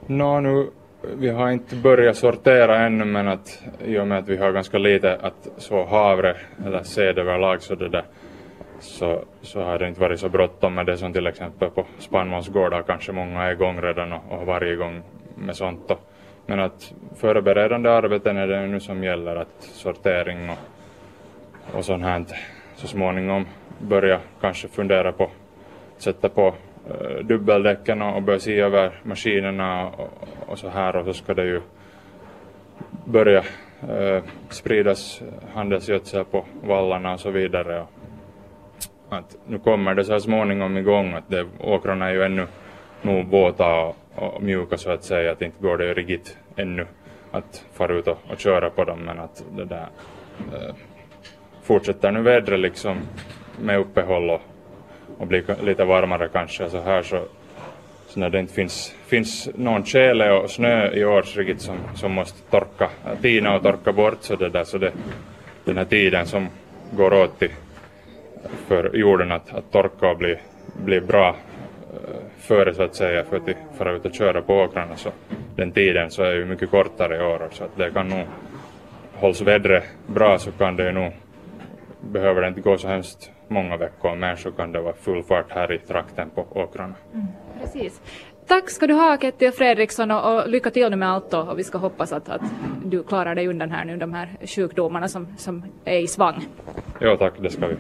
No, 0.06 0.40
nu 0.40 0.71
vi 1.16 1.28
har 1.28 1.50
inte 1.50 1.76
börjat 1.76 2.16
sortera 2.16 2.78
ännu 2.78 3.04
men 3.04 3.28
att 3.28 3.62
i 3.84 3.99
och 3.99 4.06
med 4.06 4.18
att 4.18 4.28
vi 4.28 4.37
har 4.37 4.52
ganska 4.52 4.78
lite 4.78 5.16
att 5.16 5.49
så 5.56 5.84
havre 5.84 6.37
eller 6.66 6.82
säd 6.82 7.18
överlag 7.18 7.62
så 7.62 7.75
det 7.75 7.88
där 7.88 8.04
så, 8.80 9.25
så 9.42 9.62
har 9.62 9.78
det 9.78 9.88
inte 9.88 10.00
varit 10.00 10.20
så 10.20 10.28
bråttom 10.28 10.75
med 10.75 10.87
det 10.87 10.96
som 10.96 11.12
till 11.12 11.26
exempel 11.26 11.70
på 11.70 11.87
spannmålsgårdar 11.99 12.82
kanske 12.82 13.12
många 13.12 13.42
är 13.42 13.52
igång 13.52 13.80
redan 13.80 14.12
och, 14.12 14.32
och 14.32 14.46
varje 14.46 14.76
gång 14.76 15.02
med 15.34 15.56
sånt 15.56 15.90
och, 15.90 16.00
men 16.46 16.61
att 16.61 16.94
förberedande 17.16 17.90
arbeten 17.90 18.37
är 18.37 18.46
det 18.46 18.66
nu 18.66 18.80
som 18.80 19.04
gäller 19.04 19.37
att 19.37 19.54
sortering 19.61 20.50
och, 20.50 20.58
och 21.78 21.84
sånt 21.84 22.04
här 22.04 22.25
så 22.75 22.87
småningom 22.87 23.46
börja 23.78 24.20
kanske 24.40 24.68
fundera 24.68 25.12
på 25.12 25.30
sätta 25.99 26.28
på 26.28 26.54
Eh, 26.91 27.25
dubbeldäcken 27.25 28.03
och 28.03 28.23
börja 28.23 28.38
se 28.38 28.61
över 28.61 29.00
maskinerna 29.03 29.87
och, 29.87 30.29
och, 30.47 30.59
så 30.59 30.69
här 30.69 30.97
och 30.97 31.05
så 31.05 31.12
ska 31.12 31.35
det 31.35 31.45
ju 31.45 31.61
börja 33.05 33.45
eh, 33.88 34.23
spridas 34.49 35.23
handelsgödsel 35.55 36.25
på 36.25 36.45
vallarna 36.62 37.12
och 37.12 37.21
så 37.21 37.31
vidare. 37.31 37.81
Och 37.81 39.17
att 39.17 39.37
nu 39.47 39.59
kommer 39.59 39.95
det 39.95 40.05
så 40.05 40.12
här 40.12 40.19
småningom 40.19 40.76
igång 40.76 41.12
att 41.12 41.29
det, 41.29 41.47
åkrarna 41.61 42.09
är 42.09 42.12
ju 42.12 42.23
ännu 42.23 42.47
nog 43.03 43.26
våta 43.26 43.81
och, 43.81 43.97
och 44.14 44.43
mjuka 44.43 44.76
så 44.76 44.91
att 44.91 45.05
säga 45.05 45.33
att 45.33 45.43
inte 45.43 45.62
går 45.62 45.79
det 45.79 45.95
riktigt 45.95 46.38
ännu 46.57 46.87
att 47.31 47.67
fara 47.73 47.93
ut 47.95 48.09
och, 48.09 48.19
och 48.31 48.38
köra 48.38 48.71
på 48.71 48.85
dem 48.85 48.99
men 48.99 49.19
att 49.19 49.45
det 49.57 49.64
där 49.64 49.88
eh, 50.53 50.75
fortsätter 51.62 52.11
nu 52.11 52.23
vädret 52.23 52.61
liksom 52.61 52.97
med 53.61 53.79
uppehåll 53.79 54.31
och, 54.31 54.41
och 55.18 55.26
blir 55.26 55.64
lite 55.64 55.85
varmare 55.85 56.28
kanske. 56.33 56.71
Så 56.71 56.80
här 56.80 57.02
så, 57.02 57.23
så 58.06 58.21
när 58.21 58.30
det 58.30 58.40
inte 58.40 58.54
finns, 58.54 58.94
finns 59.06 59.49
någon 59.54 59.85
tjäle 59.85 60.33
och 60.33 60.50
snö 60.50 60.90
i 60.92 61.04
år 61.04 61.23
riktigt 61.23 61.61
som, 61.61 61.76
som 61.94 62.12
måste 62.12 62.50
torka, 62.50 62.90
tina 63.23 63.56
och 63.56 63.62
torka 63.62 63.92
bort 63.92 64.18
så 64.21 64.37
det 64.37 64.49
där 64.49 64.64
så 64.64 64.78
det, 64.78 64.92
den 65.64 65.76
här 65.76 65.85
tiden 65.85 66.26
som 66.26 66.49
går 66.90 67.12
åt 67.12 67.38
till, 67.38 67.50
för 68.66 68.97
jorden 68.97 69.33
att, 69.33 69.54
att 69.54 69.73
torka 69.73 70.11
och 70.11 70.18
bli, 70.18 70.37
bli 70.85 71.00
bra 71.00 71.28
eh, 71.28 72.21
före 72.38 72.75
så 72.75 72.83
att 72.83 72.97
säga 72.97 73.25
för 73.25 73.37
att 73.37 73.78
fara 73.78 73.92
ut 73.92 74.04
och 74.04 74.14
köra 74.14 74.42
på 74.42 74.54
åkrarna 74.54 74.97
så 74.97 75.11
den 75.56 75.73
tiden 75.73 76.11
så 76.11 76.23
är 76.23 76.35
ju 76.35 76.44
mycket 76.44 76.71
kortare 76.71 77.16
i 77.16 77.21
år 77.21 77.49
så 77.52 77.64
att 77.64 77.76
det 77.76 77.90
kan 77.90 78.09
nog 78.09 78.26
hålls 79.12 79.40
vädret 79.40 79.85
bra 80.06 80.38
så 80.38 80.52
kan 80.52 80.76
det 80.76 80.87
ju 80.87 80.92
nog 80.92 81.12
behöver 82.00 82.40
det 82.40 82.49
inte 82.49 82.61
gå 82.61 82.78
så 82.78 82.88
hemskt 82.88 83.30
många 83.48 83.76
veckor 83.76 84.16
mer 84.16 84.36
så 84.36 84.52
kan 84.52 84.72
det 84.72 84.80
vara 84.80 84.94
full 84.94 85.22
fart 85.22 85.52
här 85.52 85.72
i 85.72 85.78
trakten 85.78 86.30
på 86.30 86.46
åkrarna. 86.50 86.94
Mm, 87.14 87.26
precis. 87.60 88.00
Tack 88.46 88.70
ska 88.70 88.86
du 88.86 88.94
ha 88.94 89.18
Ketty 89.20 89.48
och 89.48 89.54
Fredriksson 89.54 90.10
och, 90.10 90.34
och 90.34 90.48
lycka 90.48 90.70
till 90.70 90.90
nu 90.90 90.96
med 90.96 91.10
allt 91.10 91.34
och, 91.34 91.48
och 91.48 91.58
vi 91.58 91.64
ska 91.64 91.78
hoppas 91.78 92.12
att, 92.12 92.28
att, 92.28 92.42
du 92.84 93.02
klarar 93.02 93.34
dig 93.34 93.48
undan 93.48 93.70
här 93.70 93.84
nu 93.84 93.96
de 93.96 94.12
här 94.14 94.28
sjukdomarna 94.46 95.08
som, 95.08 95.26
som 95.36 95.64
är 95.84 95.98
i 95.98 96.06
svang. 96.06 96.46
Ja 96.98 97.16
tack, 97.16 97.34
det 97.38 97.50
ska 97.50 97.66
vi. 97.66 97.76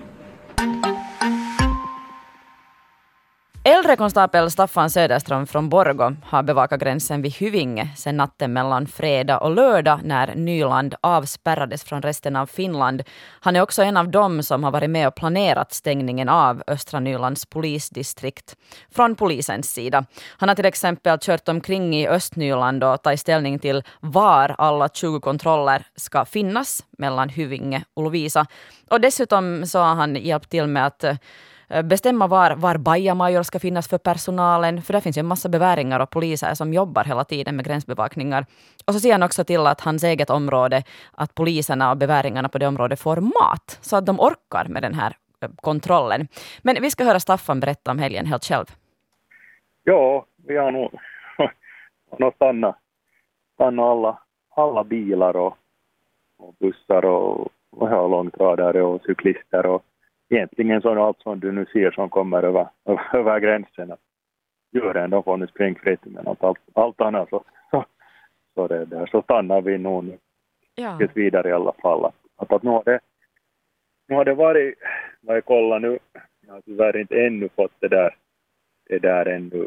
Äldre 3.66 3.96
konstapel 3.96 4.50
Staffan 4.50 4.90
Söderström 4.90 5.46
från 5.46 5.68
Borgo 5.68 6.16
har 6.24 6.42
bevakat 6.42 6.80
gränsen 6.80 7.22
vid 7.22 7.34
Hyvinge 7.34 7.88
sedan 7.96 8.16
natten 8.16 8.52
mellan 8.52 8.86
fredag 8.86 9.38
och 9.38 9.50
lördag 9.50 10.00
när 10.04 10.34
Nyland 10.34 10.94
avspärrades 11.00 11.84
från 11.84 12.02
resten 12.02 12.36
av 12.36 12.46
Finland. 12.46 13.02
Han 13.40 13.56
är 13.56 13.60
också 13.60 13.82
en 13.82 13.96
av 13.96 14.08
dem 14.08 14.42
som 14.42 14.64
har 14.64 14.70
varit 14.70 14.90
med 14.90 15.08
och 15.08 15.14
planerat 15.14 15.72
stängningen 15.72 16.28
av 16.28 16.62
östra 16.66 17.00
Nylands 17.00 17.46
polisdistrikt 17.46 18.56
från 18.90 19.14
polisens 19.14 19.72
sida. 19.72 20.04
Han 20.38 20.48
har 20.48 20.56
till 20.56 20.66
exempel 20.66 21.18
kört 21.20 21.48
omkring 21.48 21.96
i 21.96 22.08
Östnyland 22.08 22.84
och 22.84 23.02
tagit 23.02 23.20
ställning 23.20 23.58
till 23.58 23.82
var 24.00 24.54
alla 24.58 24.88
20 24.88 25.20
kontroller 25.20 25.86
ska 25.96 26.24
finnas 26.24 26.84
mellan 26.98 27.28
Hyvinge 27.28 27.84
och 27.94 28.02
Lovisa. 28.02 28.46
Och 28.90 29.00
dessutom 29.00 29.66
så 29.66 29.78
har 29.78 29.94
han 29.94 30.16
hjälpt 30.16 30.50
till 30.50 30.66
med 30.66 30.86
att 30.86 31.04
eh, 31.04 31.16
Eh, 31.74 31.82
bestämma 31.82 32.26
var, 32.26 32.56
var 32.56 32.78
bajamajor 32.78 33.42
ska 33.42 33.58
finnas 33.58 33.88
för 33.88 33.98
personalen, 33.98 34.82
för 34.82 34.92
där 34.92 35.00
finns 35.00 35.18
ju 35.18 35.20
en 35.20 35.26
massa 35.26 35.48
beväringar 35.48 36.00
och 36.00 36.10
poliser 36.10 36.54
som 36.54 36.72
jobbar 36.72 37.04
hela 37.04 37.24
tiden 37.24 37.56
med 37.56 37.64
gränsbevakningar. 37.64 38.46
Och 38.86 38.94
så 38.94 39.00
ser 39.00 39.12
han 39.12 39.22
också 39.22 39.44
till 39.44 39.66
att 39.66 39.80
hans 39.80 40.04
eget 40.04 40.30
område, 40.30 40.82
att 41.12 41.34
poliserna 41.34 41.90
och 41.90 41.96
beväringarna 41.96 42.48
på 42.48 42.58
det 42.58 42.66
området 42.66 43.00
får 43.00 43.16
mat, 43.16 43.78
så 43.80 43.96
att 43.96 44.06
de 44.06 44.20
orkar 44.20 44.68
med 44.68 44.82
den 44.82 44.94
här 44.94 45.16
eh, 45.42 45.50
kontrollen. 45.56 46.28
Men 46.62 46.76
vi 46.82 46.90
ska 46.90 47.04
höra 47.04 47.20
Staffan 47.20 47.60
berätta 47.60 47.90
om 47.90 47.98
helgen 47.98 48.26
helt 48.26 48.44
själv. 48.44 48.66
Ja, 49.84 50.26
vi 50.46 50.56
har 50.56 50.70
nog, 50.70 50.90
nog 52.18 52.34
stannat, 52.34 52.76
stannat 53.54 53.84
alla, 53.84 54.18
alla 54.56 54.84
bilar 54.84 55.36
och, 55.36 55.56
och 56.38 56.54
bussar 56.60 57.04
och, 57.04 57.48
och 57.70 58.10
långtradare 58.10 58.82
och 58.82 59.02
cyklister 59.02 59.66
och 59.66 59.84
egentligen 60.34 60.82
så 60.82 61.04
allt 61.04 61.20
som 61.20 61.40
du 61.40 61.52
nu 61.52 61.66
ser 61.72 61.90
som 61.90 62.08
kommer 62.08 62.42
över, 62.42 62.68
över 63.12 63.40
gränsen. 63.40 63.92
Att 63.92 64.00
djuren 64.72 65.10
de 65.10 65.22
får 65.22 65.36
nu 65.36 65.46
springa 65.46 65.78
fritt 65.78 66.04
men 66.04 66.26
allt, 66.26 66.58
allt 66.72 67.00
annat 67.00 67.28
så, 67.28 67.44
så, 67.70 67.84
så, 68.54 68.66
det 68.66 68.84
där, 68.84 69.06
så 69.06 69.22
stannar 69.22 69.60
vi 69.60 69.78
nog 69.78 70.04
nu 70.04 70.18
ja. 70.74 70.98
tills 70.98 71.16
vidare 71.16 71.48
i 71.48 71.52
alla 71.52 71.72
fall. 71.72 72.04
Att, 72.36 72.52
att 72.52 72.62
nu, 72.62 72.70
har 72.70 72.84
det, 72.84 73.00
nu 74.08 74.14
har 74.14 74.24
det 74.24 74.34
varit, 74.34 74.74
vad 75.20 75.36
jag 75.36 75.44
kollar 75.44 75.80
nu, 75.80 75.98
jag 76.46 76.54
har 76.54 76.60
tyvärr 76.60 76.96
inte 76.96 77.26
ännu 77.26 77.48
fått 77.48 77.72
det 77.80 77.88
där, 77.88 78.16
det 78.88 78.98
där 78.98 79.26
ännu 79.26 79.66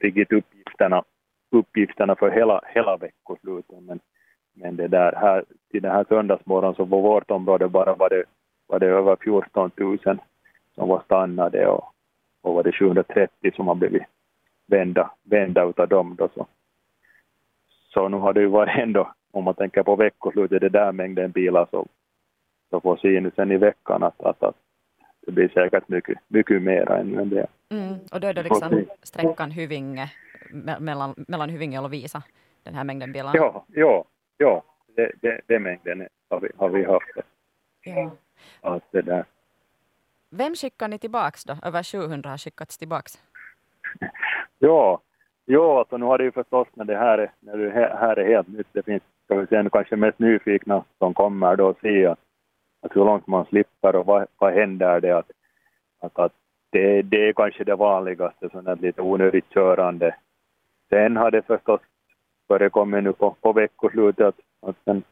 riktigt 0.00 0.32
uppgifterna, 0.32 1.04
uppgifterna 1.50 2.16
för 2.16 2.30
hela, 2.30 2.60
hela 2.66 2.96
veckoslutet 2.96 3.82
men, 3.82 4.00
men 4.54 4.76
det 4.76 4.88
där 4.88 5.12
här, 5.12 5.44
till 5.70 5.82
den 5.82 5.92
här 5.92 6.04
söndagsmorgonen 6.08 6.74
så 6.74 6.86
på 6.86 7.00
vårt 7.00 7.30
område 7.30 7.68
bara 7.68 7.94
var 7.94 8.08
det 8.08 8.24
var 8.68 8.78
det 8.78 8.86
över 8.86 9.16
14 9.16 9.70
000 9.76 9.98
som 10.74 10.88
var 10.88 11.00
stannade 11.00 11.66
och, 11.66 11.84
och 12.40 12.54
var 12.54 12.62
det 12.62 12.72
730 12.72 13.52
som 13.54 13.68
har 13.68 13.74
blivit 13.74 14.02
vända, 14.66 15.10
vända 15.22 15.64
utav 15.64 15.88
dem 15.88 16.16
då 16.18 16.28
så. 16.34 16.46
Så 17.68 18.08
nu 18.08 18.16
har 18.16 18.32
det 18.32 18.40
ju 18.40 18.46
varit 18.46 18.78
ändå, 18.78 19.12
om 19.30 19.44
man 19.44 19.54
tänker 19.54 19.82
på 19.82 19.96
veckoslutet, 19.96 20.60
det 20.60 20.68
där 20.68 20.92
mängden 20.92 21.30
bilar 21.30 21.66
så, 21.70 21.86
så 22.70 22.80
får 22.80 22.96
se 22.96 23.20
nu 23.20 23.30
sen 23.36 23.52
i 23.52 23.56
veckan 23.56 24.02
att, 24.02 24.20
att, 24.20 24.42
att 24.42 24.56
det 25.26 25.32
blir 25.32 25.48
säkert 25.48 25.88
mycket, 25.88 26.18
mycket 26.28 26.62
mera 26.62 26.98
än 26.98 27.28
det. 27.28 27.46
Mm, 27.70 27.94
och 28.12 28.20
då 28.20 28.26
är 28.26 28.34
det 28.34 28.42
liksom 28.42 28.84
sträckan 29.02 29.50
Hyvinge, 29.50 30.12
mellan, 30.80 31.14
mellan 31.28 31.50
Hyvinge 31.50 31.78
och 31.78 31.82
Lovisa, 31.82 32.22
den 32.62 32.74
här 32.74 32.84
mängden 32.84 33.12
bilar? 33.12 33.32
Ja, 33.34 33.64
ja, 33.68 34.04
ja, 34.36 34.62
det, 34.96 35.12
det, 35.20 35.40
det 35.46 35.58
mängden 35.58 36.08
har 36.30 36.40
vi, 36.40 36.48
har 36.56 36.68
vi 36.68 36.84
haft. 36.84 37.10
Ja 37.84 38.10
allt 38.60 38.84
det 38.90 39.02
där. 39.02 39.24
Vem 40.30 40.54
skickar 40.54 40.88
ni 40.88 40.98
tillbaks 40.98 41.44
då? 41.44 41.56
Över 41.62 41.82
700 41.82 42.30
har 42.30 42.38
skickats 42.38 42.78
tillbaks. 42.78 43.22
ja, 44.58 45.00
ja 45.44 45.78
alltså 45.78 45.96
nu 45.96 46.04
har 46.04 46.18
det 46.18 46.24
ju 46.24 46.32
förstås 46.32 46.68
när 46.74 46.84
det 46.84 46.96
här 46.96 47.18
är, 47.18 47.30
när 47.40 47.56
det 47.56 47.70
här 48.00 48.18
är 48.18 48.28
helt 48.28 48.48
nytt, 48.48 48.66
det 48.72 48.82
finns 48.82 49.02
ska 49.24 49.34
vi 49.34 49.46
säga, 49.46 49.70
kanske 49.70 49.96
mest 49.96 50.18
nyfikna 50.18 50.84
som 50.98 51.14
kommer 51.14 51.56
då 51.56 51.66
och 51.66 51.78
se 51.80 52.06
att, 52.06 52.18
att 52.82 52.96
hur 52.96 53.04
långt 53.04 53.26
man 53.26 53.44
slipper 53.44 53.96
och 53.96 54.06
vad, 54.06 54.26
vad 54.38 54.52
händer 54.52 55.00
det 55.00 55.18
att, 55.18 55.30
att, 56.00 56.18
att 56.18 56.32
det, 56.70 57.02
det 57.02 57.28
är 57.28 57.32
kanske 57.32 57.64
det 57.64 57.74
vanligaste, 57.74 58.48
där 58.48 58.76
lite 58.76 59.02
onödigt 59.02 59.50
körande. 59.50 60.14
Sen 60.88 61.16
har 61.16 61.30
det 61.30 61.46
förstås 61.46 61.80
förekommit 62.46 63.04
nu 63.04 63.12
på, 63.12 63.36
på 63.40 63.52
veckoslutet 63.52 64.26
att, 64.26 64.68
att 64.68 64.76
sen 64.84 65.02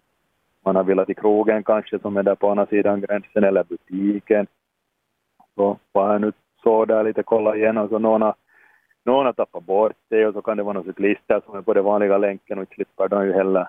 man 0.66 0.76
har 0.76 0.84
velat 0.84 1.06
till 1.06 1.16
krogen 1.16 1.64
kanske 1.64 1.98
som 1.98 2.16
är 2.16 2.22
där 2.22 2.34
på 2.34 2.50
andra 2.50 2.66
sidan 2.66 3.00
gränsen 3.00 3.44
eller 3.44 3.64
butiken. 3.64 4.46
Så 5.54 5.78
var 5.92 6.12
jag 6.12 6.20
nu 6.20 6.32
så 6.62 6.84
där 6.84 7.04
lite 7.04 7.22
kolla 7.22 7.56
igenom 7.56 7.88
så 7.88 7.98
någon 7.98 8.22
har, 8.22 8.34
någon 9.04 9.26
har 9.26 9.32
tappat 9.32 9.64
bort 9.64 9.96
det 10.08 10.26
och 10.26 10.34
så 10.34 10.42
kan 10.42 10.56
det 10.56 10.62
vara 10.62 10.72
några 10.72 10.86
cyklister 10.86 11.40
som 11.44 11.56
är 11.56 11.62
på 11.62 11.74
den 11.74 11.84
vanliga 11.84 12.18
länken 12.18 12.58
och 12.58 12.62
inte 12.62 12.74
slipper 12.74 13.08
de 13.08 13.26
ju 13.26 13.32
heller, 13.32 13.68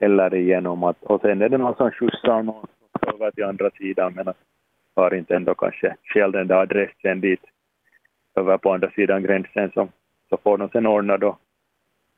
heller 0.00 0.34
igenom. 0.34 0.84
Att, 0.84 1.02
och 1.02 1.20
sen 1.20 1.42
är 1.42 1.48
det 1.48 1.58
någon 1.58 1.76
som 1.76 1.90
skjutsar 1.90 2.42
någon 2.42 2.66
över 3.14 3.30
till 3.30 3.44
andra 3.44 3.70
sidan 3.70 4.12
men 4.14 4.34
har 4.96 5.14
inte 5.14 5.36
ändå 5.36 5.54
kanske 5.54 5.96
själv 6.02 6.32
den 6.32 6.46
där 6.46 6.56
adressen 6.56 7.20
dit 7.20 7.44
över 8.34 8.58
på 8.58 8.72
andra 8.72 8.90
sidan 8.90 9.22
gränsen 9.22 9.70
så, 9.74 9.88
så 10.28 10.36
får 10.36 10.58
de 10.58 10.68
sen 10.68 10.86
ordna 10.86 11.16
då 11.16 11.38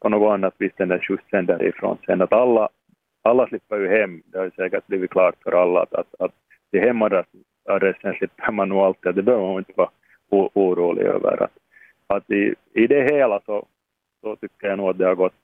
på 0.01 0.09
något 0.09 0.33
annat 0.33 0.55
vis 0.59 0.73
den 0.77 0.89
där 0.89 0.99
skjutsen 0.99 1.47
därifrån 1.47 1.99
sen. 2.07 2.23
Att 2.23 2.33
alla, 2.33 2.69
alla 3.23 3.47
slipper 3.47 3.77
ju 3.77 3.89
hem, 3.89 4.23
det 4.27 4.39
har 4.39 4.51
säkert 4.51 4.87
blivit 4.87 5.11
klart 5.11 5.35
för 5.43 5.53
alla 5.53 5.83
att, 5.83 5.95
att, 5.95 6.15
att 6.19 6.33
till 6.71 6.81
hemadressen 6.81 8.15
slipper 8.19 8.53
man 8.53 8.69
nog 8.69 8.79
alltid, 8.79 9.15
det 9.15 9.23
behöver 9.23 9.47
man 9.47 9.59
inte 9.59 9.73
vara 9.77 9.91
orolig 10.31 11.03
över. 11.03 11.43
Att, 11.43 11.53
att 12.07 12.31
i, 12.31 12.55
i 12.73 12.87
det 12.87 13.03
hela 13.03 13.41
så, 13.47 13.67
så 14.21 14.37
tycker 14.37 14.69
jag 14.69 14.79
nog 14.79 14.91
att 14.91 14.99
det 14.99 15.07
har 15.07 15.15
gått, 15.15 15.35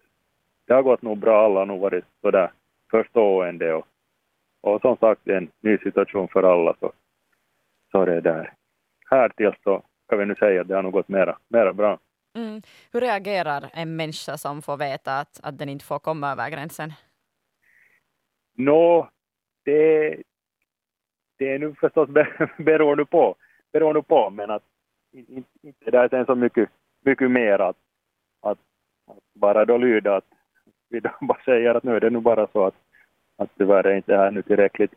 det 0.66 0.74
har 0.74 0.82
gått 0.82 1.02
nog 1.02 1.18
bra, 1.18 1.44
alla 1.44 1.58
har 1.58 1.66
nog 1.66 1.80
varit 1.80 2.04
sådär 2.20 2.50
förstående 2.90 3.74
och, 3.74 3.86
och 4.60 4.80
som 4.80 4.96
sagt 4.96 5.20
det 5.24 5.32
är 5.32 5.36
en 5.36 5.50
ny 5.60 5.78
situation 5.78 6.28
för 6.28 6.42
alla 6.42 6.74
så, 6.80 6.92
så 7.92 8.04
det 8.04 8.14
är 8.14 8.20
där. 8.20 8.52
Härtill 9.10 9.54
så 9.64 9.82
kan 10.08 10.18
vi 10.18 10.26
nu 10.26 10.34
säga 10.34 10.60
att 10.60 10.68
det 10.68 10.74
har 10.74 10.82
nog 10.82 10.92
gått 10.92 11.08
mera, 11.08 11.38
mera 11.48 11.72
bra. 11.72 11.98
Mm. 12.36 12.62
Hur 12.92 13.00
reagerar 13.00 13.70
en 13.72 13.96
människa 13.96 14.36
som 14.36 14.62
får 14.62 14.76
veta 14.76 15.18
att, 15.18 15.40
att 15.42 15.58
den 15.58 15.68
inte 15.68 15.84
får 15.84 15.98
komma 15.98 16.32
över 16.32 16.50
gränsen? 16.50 16.92
Nå, 18.56 19.08
det, 19.64 20.16
det 21.38 21.52
är 21.52 21.58
nu 21.58 21.74
förstås 21.74 22.08
beroende 22.58 23.04
på, 23.04 23.34
beroende 23.72 24.02
på 24.02 24.30
men 24.30 24.50
att 24.50 24.62
inte, 25.12 25.50
inte 25.62 25.90
det 25.90 25.98
är 25.98 26.08
sen 26.08 26.26
så 26.26 26.34
mycket, 26.34 26.68
mycket 27.04 27.30
mer 27.30 27.58
att, 27.58 27.76
att, 28.42 28.58
att 29.06 29.18
bara 29.34 29.64
då 29.64 29.76
lyda 29.76 30.16
att 30.16 30.24
vi 30.88 31.00
då 31.00 31.10
bara 31.20 31.42
säger 31.44 31.74
att 31.74 31.84
nu 31.84 31.96
är 31.96 32.00
det 32.00 32.10
nu 32.10 32.20
bara 32.20 32.46
så 32.46 32.64
att, 32.64 32.74
att 33.38 33.50
tyvärr 33.58 33.86
är 33.86 33.96
inte 33.96 34.16
här 34.16 34.30
nu 34.30 34.42
tillräckligt 34.42 34.92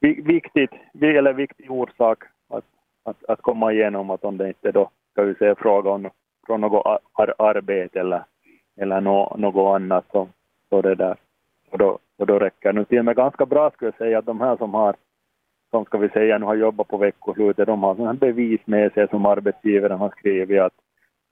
viktigt, 0.00 0.70
eller 1.00 1.32
viktig 1.32 1.70
orsak 1.70 2.24
att, 2.48 2.64
att, 3.04 3.24
att 3.24 3.42
komma 3.42 3.72
igenom 3.72 4.10
att 4.10 4.24
om 4.24 4.38
det 4.38 4.48
inte 4.48 4.72
då 4.72 4.90
ska 5.12 5.22
vi 5.22 5.34
säga 5.34 5.54
fråga 5.54 5.90
om 5.90 6.10
från 6.46 6.60
något 6.60 7.00
ar 7.12 7.34
arbete 7.38 8.00
eller, 8.00 8.24
eller 8.76 9.00
no, 9.00 9.36
något 9.38 9.74
annat 9.74 10.04
så, 10.12 10.28
så 10.68 10.82
det 10.82 10.94
där. 10.94 11.16
Och 11.70 11.78
då, 11.78 11.98
och 12.22 12.26
då 12.26 12.38
räcker 12.38 12.72
det 12.72 12.84
till 12.84 12.98
och 12.98 13.04
med 13.04 13.16
ganska 13.16 13.46
bra 13.46 13.70
skulle 13.70 13.88
jag 13.88 13.98
säga 13.98 14.18
att 14.18 14.26
de 14.26 14.40
här 14.40 14.56
som 14.56 14.74
har, 14.74 14.94
som 15.70 15.84
ska 15.84 15.98
vi 15.98 16.08
säga 16.08 16.38
nu 16.38 16.46
har 16.46 16.54
jobbat 16.54 16.88
på 16.88 16.96
veckoslutet, 16.96 17.66
de 17.66 17.82
har 17.82 17.94
sådana 17.94 18.14
bevis 18.14 18.60
med 18.64 18.92
sig 18.92 19.08
som 19.08 19.26
arbetsgivaren 19.26 19.98
har 19.98 20.10
skrivit 20.10 20.60
att, 20.60 20.72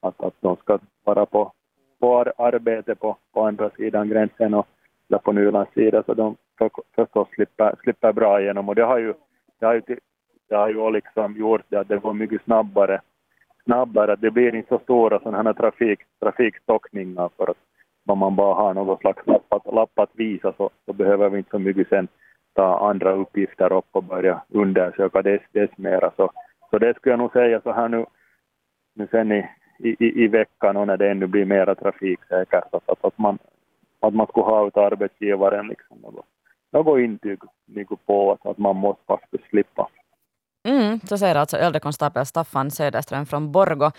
att, 0.02 0.24
att 0.24 0.34
de 0.40 0.56
ska 0.56 0.78
vara 1.04 1.26
på, 1.26 1.52
på 2.00 2.18
arbete 2.36 2.94
på, 2.94 3.16
på 3.34 3.42
andra 3.42 3.70
sidan 3.70 4.08
gränsen 4.08 4.54
och 4.54 4.66
där 5.08 5.18
på 5.18 5.32
Nylands 5.32 5.72
sida 5.72 6.02
så 6.02 6.14
de 6.14 6.36
för, 6.58 6.70
förstås 6.96 7.28
slipper, 7.28 7.74
slipper 7.82 8.12
bra 8.12 8.40
igenom 8.40 8.68
och 8.68 8.74
det 8.74 8.84
har 8.84 8.98
ju, 8.98 9.14
det 9.60 9.66
har 9.66 9.74
ju, 9.74 9.82
det 10.48 10.54
har 10.54 10.68
ju 10.68 10.90
liksom 10.90 11.36
gjort 11.36 11.62
det 11.68 11.80
att 11.80 11.88
det 11.88 11.96
går 11.98 12.14
mycket 12.14 12.42
snabbare 12.42 13.00
snabbare. 13.64 14.16
Det 14.16 14.30
blir 14.30 14.54
inte 14.54 14.68
så 14.68 14.78
stora 14.78 15.18
sådana 15.18 15.42
här 15.42 15.52
trafik, 15.52 16.00
trafikstockningar 16.20 17.30
för 17.36 17.50
att 17.50 17.56
om 18.10 18.18
man 18.18 18.36
bara 18.36 18.54
har 18.54 18.74
något 18.74 19.00
slags 19.00 19.26
lapp 19.26 19.52
att, 19.52 19.74
lapp 19.74 19.98
att 19.98 20.10
visa 20.12 20.52
så, 20.52 20.70
så 20.86 20.92
behöver 20.92 21.28
vi 21.28 21.38
inte 21.38 21.50
så 21.50 21.58
mycket 21.58 21.88
sen 21.88 22.08
ta 22.52 22.88
andra 22.88 23.12
uppgifter 23.12 23.72
upp 23.72 23.88
och 23.92 24.04
börja 24.04 24.42
undersöka 24.48 25.22
dess, 25.22 25.42
dess 25.52 25.70
mera. 25.76 26.10
Så, 26.16 26.30
så 26.70 26.78
det 26.78 26.96
skulle 26.96 27.12
jag 27.12 27.18
nog 27.18 27.32
säga 27.32 27.60
så 27.60 27.72
här 27.72 27.88
nu, 27.88 28.06
nu 28.94 29.08
sen 29.10 29.32
i, 29.32 29.46
i, 29.78 30.24
i 30.24 30.28
veckan 30.28 30.76
och 30.76 30.86
när 30.86 30.96
det 30.96 31.10
ännu 31.10 31.26
blir 31.26 31.44
mera 31.44 31.74
trafiksäkert 31.74 32.74
att, 32.74 33.04
att, 33.04 33.18
man, 33.18 33.38
att 34.00 34.14
man 34.14 34.26
skulle 34.26 34.46
ha 34.46 34.66
ut 34.66 34.76
arbetsgivaren 34.76 35.68
liksom 35.68 35.98
något, 36.02 36.26
något 36.72 37.00
intyg 37.00 37.38
på 38.06 38.32
att, 38.32 38.46
att 38.46 38.58
man 38.58 38.76
måste 38.76 39.04
faktiskt 39.06 39.44
slippa 39.44 39.88
Mm, 40.64 41.00
så 41.08 41.18
säger 41.18 41.34
alltså 41.34 41.56
överkonstapel 41.56 42.26
Staffan 42.26 42.70
Söderström 42.70 43.26
från 43.26 43.52
Borgo. 43.52 43.90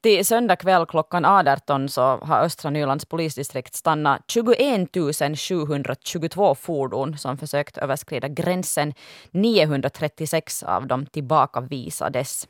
Till 0.00 0.26
söndag 0.26 0.56
kväll 0.56 0.86
klockan 0.86 1.24
18 1.24 1.88
så 1.88 2.02
har 2.02 2.40
östra 2.40 2.70
Nylands 2.70 3.04
polisdistrikt 3.04 3.74
stannat 3.74 4.22
21 4.28 4.90
722 5.38 6.54
fordon 6.54 7.18
som 7.18 7.38
försökt 7.38 7.78
överskrida 7.78 8.28
gränsen. 8.28 8.94
936 9.30 10.62
av 10.62 10.86
dem 10.86 11.06
tillbakavisades. 11.06 12.48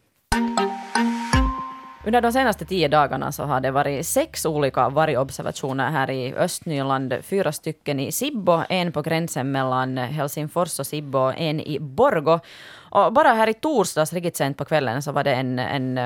Under 2.09 2.21
de 2.21 2.33
senaste 2.33 2.65
tio 2.65 2.88
dagarna 2.88 3.33
så 3.33 3.45
har 3.45 3.61
det 3.61 3.71
varit 3.71 4.07
sex 4.07 4.47
olika 4.47 4.88
vargobservationer 4.88 5.91
här 5.91 6.11
i 6.11 6.35
Östnyland. 6.35 7.15
Fyra 7.23 7.53
stycken 7.53 8.00
i 8.00 8.12
Sibbo, 8.12 8.62
en 8.69 8.93
på 8.93 9.03
gränsen 9.03 9.53
mellan 9.53 9.99
Helsingfors 9.99 10.79
och 10.79 10.87
Sibbo 10.87 11.19
och 11.19 11.35
en 11.37 11.61
i 11.61 11.79
Borgo. 11.81 12.41
Och 12.91 13.12
bara 13.12 13.29
här 13.29 13.49
i 13.49 13.55
torsdags, 13.55 14.12
riktigt 14.12 14.37
sent 14.37 14.57
på 14.57 14.65
kvällen, 14.65 15.03
så 15.03 15.12
var 15.12 15.25
det 15.25 15.35
en, 15.35 15.59
en, 15.59 15.99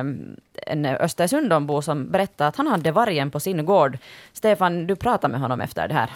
en 0.66 0.86
Östersundombo 0.86 1.82
som 1.82 2.10
berättade 2.10 2.48
att 2.48 2.56
han 2.56 2.66
hade 2.66 2.92
vargen 2.92 3.30
på 3.30 3.40
sin 3.40 3.64
gård. 3.64 3.98
Stefan, 4.32 4.86
du 4.86 4.96
pratade 4.96 5.32
med 5.32 5.40
honom 5.40 5.60
efter 5.60 5.88
det 5.88 5.94
här. 5.94 6.10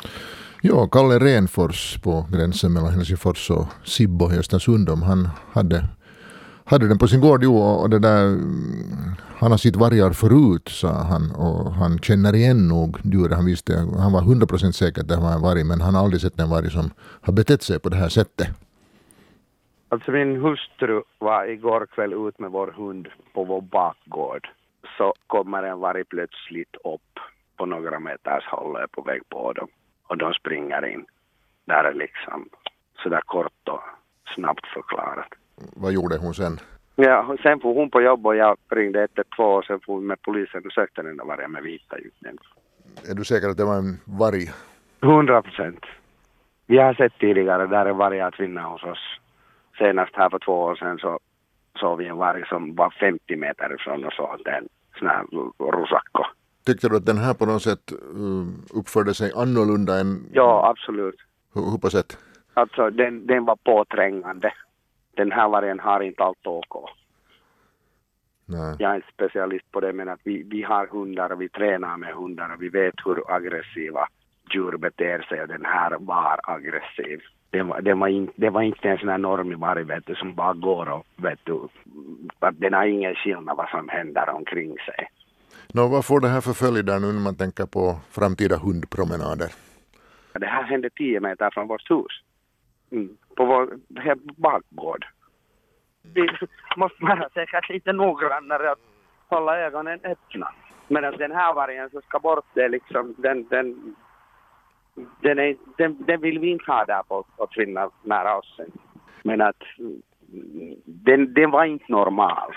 Ja, 0.63 0.87
Kalle 0.87 1.19
Renfors 1.19 1.99
på 2.03 2.27
gränsen 2.33 2.73
mellan 2.73 2.93
Helsingfors 2.93 3.51
och 3.51 3.67
Sibbo 3.85 4.33
i 4.33 4.39
Östersundom, 4.39 5.03
han 5.03 5.31
hade 5.53 5.85
hade 6.67 6.89
den 6.89 6.99
på 6.99 7.09
sin 7.09 7.21
gård, 7.21 7.41
jo, 7.45 7.57
och 7.57 7.91
det 7.91 7.99
där, 7.99 8.25
mm, 8.27 9.15
han 9.41 9.51
har 9.51 9.59
sett 9.59 9.77
vargar 9.77 10.11
förut, 10.11 10.69
sa 10.69 10.89
han, 11.13 11.25
och 11.35 11.73
han 11.73 11.99
känner 11.99 12.35
igen 12.35 12.69
nog 12.69 12.97
djuret. 13.05 13.37
Han 13.37 13.47
visste, 13.47 13.73
han 14.05 14.13
var 14.13 14.23
hundra 14.23 14.47
procent 14.47 14.75
säker 14.75 15.01
att 15.01 15.09
det 15.09 15.17
var 15.17 15.33
en 15.33 15.43
varg, 15.43 15.65
men 15.65 15.81
han 15.81 15.95
har 15.95 16.03
aldrig 16.05 16.21
sett 16.21 16.41
en 16.41 16.51
varg 16.51 16.71
som 16.71 16.91
har 17.27 17.33
betett 17.33 17.63
sig 17.63 17.81
på 17.81 17.89
det 17.89 17.97
här 17.97 18.09
sättet. 18.09 18.49
Alltså 19.89 20.11
min 20.11 20.41
hustru 20.41 21.03
var 21.19 21.45
igår 21.45 21.87
kväll 21.95 22.13
ut 22.13 22.39
med 22.39 22.51
vår 22.51 22.75
hund 22.77 23.09
på 23.35 23.45
vår 23.45 23.61
bakgård. 23.61 24.49
Så 24.99 25.15
kommer 25.27 25.63
en 25.63 25.81
varg 25.81 26.05
plötsligt 26.05 26.77
upp 26.85 27.13
på 27.57 27.67
några 27.67 28.01
meters 28.01 28.45
håll 28.45 28.75
och 28.75 28.81
är 28.81 28.87
på 28.87 29.03
väg 29.03 29.23
på 29.29 29.53
dem. 29.53 29.69
Och 30.09 30.19
de 30.19 30.33
springer 30.33 30.87
in. 30.93 31.05
Där 31.65 31.85
är 31.85 31.95
liksom 31.95 32.49
sådär 33.03 33.21
kort 33.27 33.69
och 33.69 33.83
snabbt 34.35 34.67
förklarat. 34.75 35.33
Vad 35.57 35.93
gjorde 35.93 36.17
hon 36.17 36.35
sen? 36.35 36.59
Ja, 36.97 37.37
sen 37.43 37.61
får 37.61 37.75
hon 37.75 37.91
på 37.91 38.03
jobb 38.03 38.27
och 38.27 38.37
jag 38.37 38.57
ringde 38.71 38.99
112 38.99 39.57
och 39.59 39.65
sen 39.65 39.81
får 39.87 40.01
vi 40.01 40.07
med 40.07 40.23
polisen 40.23 40.63
och 40.67 40.73
sökte 40.73 41.03
den 41.03 41.17
där 41.17 41.25
vargen 41.25 41.53
med 41.53 41.63
vita 41.63 41.99
ljuden. 41.99 42.39
Är 43.11 43.15
du 43.15 43.25
säker 43.25 43.49
att 43.49 43.57
det 43.57 43.65
var 43.65 43.79
en 43.79 44.01
varg? 44.05 44.51
100 45.03 45.43
procent. 45.43 45.81
Vi 46.67 46.79
har 46.79 46.95
sett 46.95 47.19
tidigare 47.19 47.67
där 47.67 47.87
en 47.87 47.97
varg 47.97 48.21
att 48.21 48.41
vinna 48.41 48.63
hos 48.63 48.83
oss. 48.83 48.99
Senast 49.79 50.13
här 50.15 50.31
för 50.31 50.39
två 50.39 50.53
år 50.53 50.77
sedan 50.77 50.99
så 50.99 51.19
såg 51.81 51.99
vi 51.99 52.07
en 52.07 52.17
varg 52.17 52.47
som 52.49 52.75
var 52.75 52.91
50 52.91 53.37
meter 53.37 53.75
ifrån 53.75 54.05
och 54.05 54.13
såg 54.13 54.49
en 54.49 54.69
sån 54.99 55.09
här 55.09 55.25
rosakko. 55.59 56.23
Tyckte 56.67 56.89
du 56.89 56.97
att 56.97 57.07
den 57.07 57.19
här 57.19 57.35
på 57.35 57.47
något 57.47 57.63
sätt 57.63 57.93
uh, 57.93 58.47
uppförde 58.81 59.15
sig 59.15 59.33
annorlunda 59.37 60.01
än... 60.01 60.27
Ja, 60.33 60.69
absolut. 60.71 61.17
Hur, 61.55 61.71
hur 61.71 61.79
på 61.79 61.91
sätt? 61.91 62.19
Alltså 62.55 62.91
den, 62.91 63.27
den 63.27 63.45
var 63.45 63.57
påträngande 63.57 64.53
den 65.17 65.33
här 65.33 65.49
vargen 65.49 65.81
har 65.81 66.01
inte 66.01 66.23
allt 66.23 66.47
OK. 66.47 66.91
Nej. 68.47 68.77
Jag 68.79 68.91
är 68.91 68.97
inte 68.97 69.13
specialist 69.13 69.73
på 69.73 69.81
det 69.81 69.93
men 69.93 70.09
att 70.09 70.21
vi, 70.25 70.43
vi 70.43 70.63
har 70.63 70.87
hundar 70.87 71.33
och 71.33 71.41
vi 71.41 71.49
tränar 71.49 71.97
med 71.97 72.15
hundar 72.15 72.55
och 72.55 72.63
vi 72.63 72.69
vet 72.69 72.95
hur 73.05 73.35
aggressiva 73.37 74.09
djur 74.55 74.77
beter 74.77 75.23
sig 75.29 75.43
och 75.43 75.49
den 75.49 75.65
här 75.65 75.97
var 75.99 76.41
aggressiv. 76.43 77.21
Den 77.51 77.69
var, 77.69 77.81
den 77.81 77.99
var, 77.99 78.09
in, 78.09 78.31
det 78.37 78.51
var 78.51 78.63
inte 78.63 78.89
en 78.89 78.99
sån 78.99 79.09
här 79.09 79.19
normig 79.19 79.59
varg 79.59 79.85
vet 79.85 80.07
du, 80.07 80.15
som 80.15 80.35
bara 80.35 80.55
går 80.55 80.89
och 80.89 81.07
vet 81.17 81.39
du, 81.45 81.69
den 82.53 82.73
har 82.75 82.87
ingen 82.87 83.15
skillnad 83.15 83.57
vad 83.57 83.69
som 83.69 83.89
händer 83.89 84.31
omkring 84.31 84.77
sig. 84.87 85.09
Nå, 85.73 85.89
vad 85.89 86.05
får 86.05 86.21
det 86.21 86.29
här 86.29 86.41
för 86.41 86.53
följder 86.53 86.99
nu 87.01 87.13
när 87.13 87.21
man 87.21 87.37
tänker 87.37 87.67
på 87.67 87.97
framtida 88.11 88.57
hundpromenader? 88.57 89.51
Det 90.33 90.47
här 90.47 90.63
hände 90.63 90.91
tio 90.91 91.21
meter 91.21 91.51
från 91.53 91.69
vårt 91.69 91.91
hus. 91.91 92.23
Mm 92.91 93.17
på 93.37 93.45
vår 93.45 93.79
bakgård. 94.37 95.05
Vi 96.03 96.29
måste 96.77 97.05
vara 97.05 97.29
säkert 97.35 97.69
lite 97.69 97.93
noggrannare 97.93 98.71
att 98.71 98.79
hålla 99.29 99.59
ögonen 99.59 100.01
öppna. 100.05 100.49
Men 100.89 101.03
den 101.03 101.33
här 101.33 101.55
vargen 101.55 101.91
som 101.91 102.03
ska 102.03 102.19
bort, 102.19 102.45
det 102.55 102.69
liksom, 102.69 103.15
den, 103.19 103.49
den, 103.49 103.95
den, 105.21 105.39
är, 105.39 105.57
den, 105.77 106.05
den 106.07 106.21
vill 106.21 106.39
vi 106.39 106.51
inte 106.51 106.73
ha 106.73 106.85
där 106.85 107.03
på 107.03 107.25
att 107.39 107.55
finna 107.55 107.91
nära 108.03 108.39
oss. 108.39 108.61
Men 109.23 109.41
att 109.41 109.63
den, 110.85 111.35
den 111.35 111.51
var 111.51 111.65
inte 111.65 111.93
normal. 111.93 112.53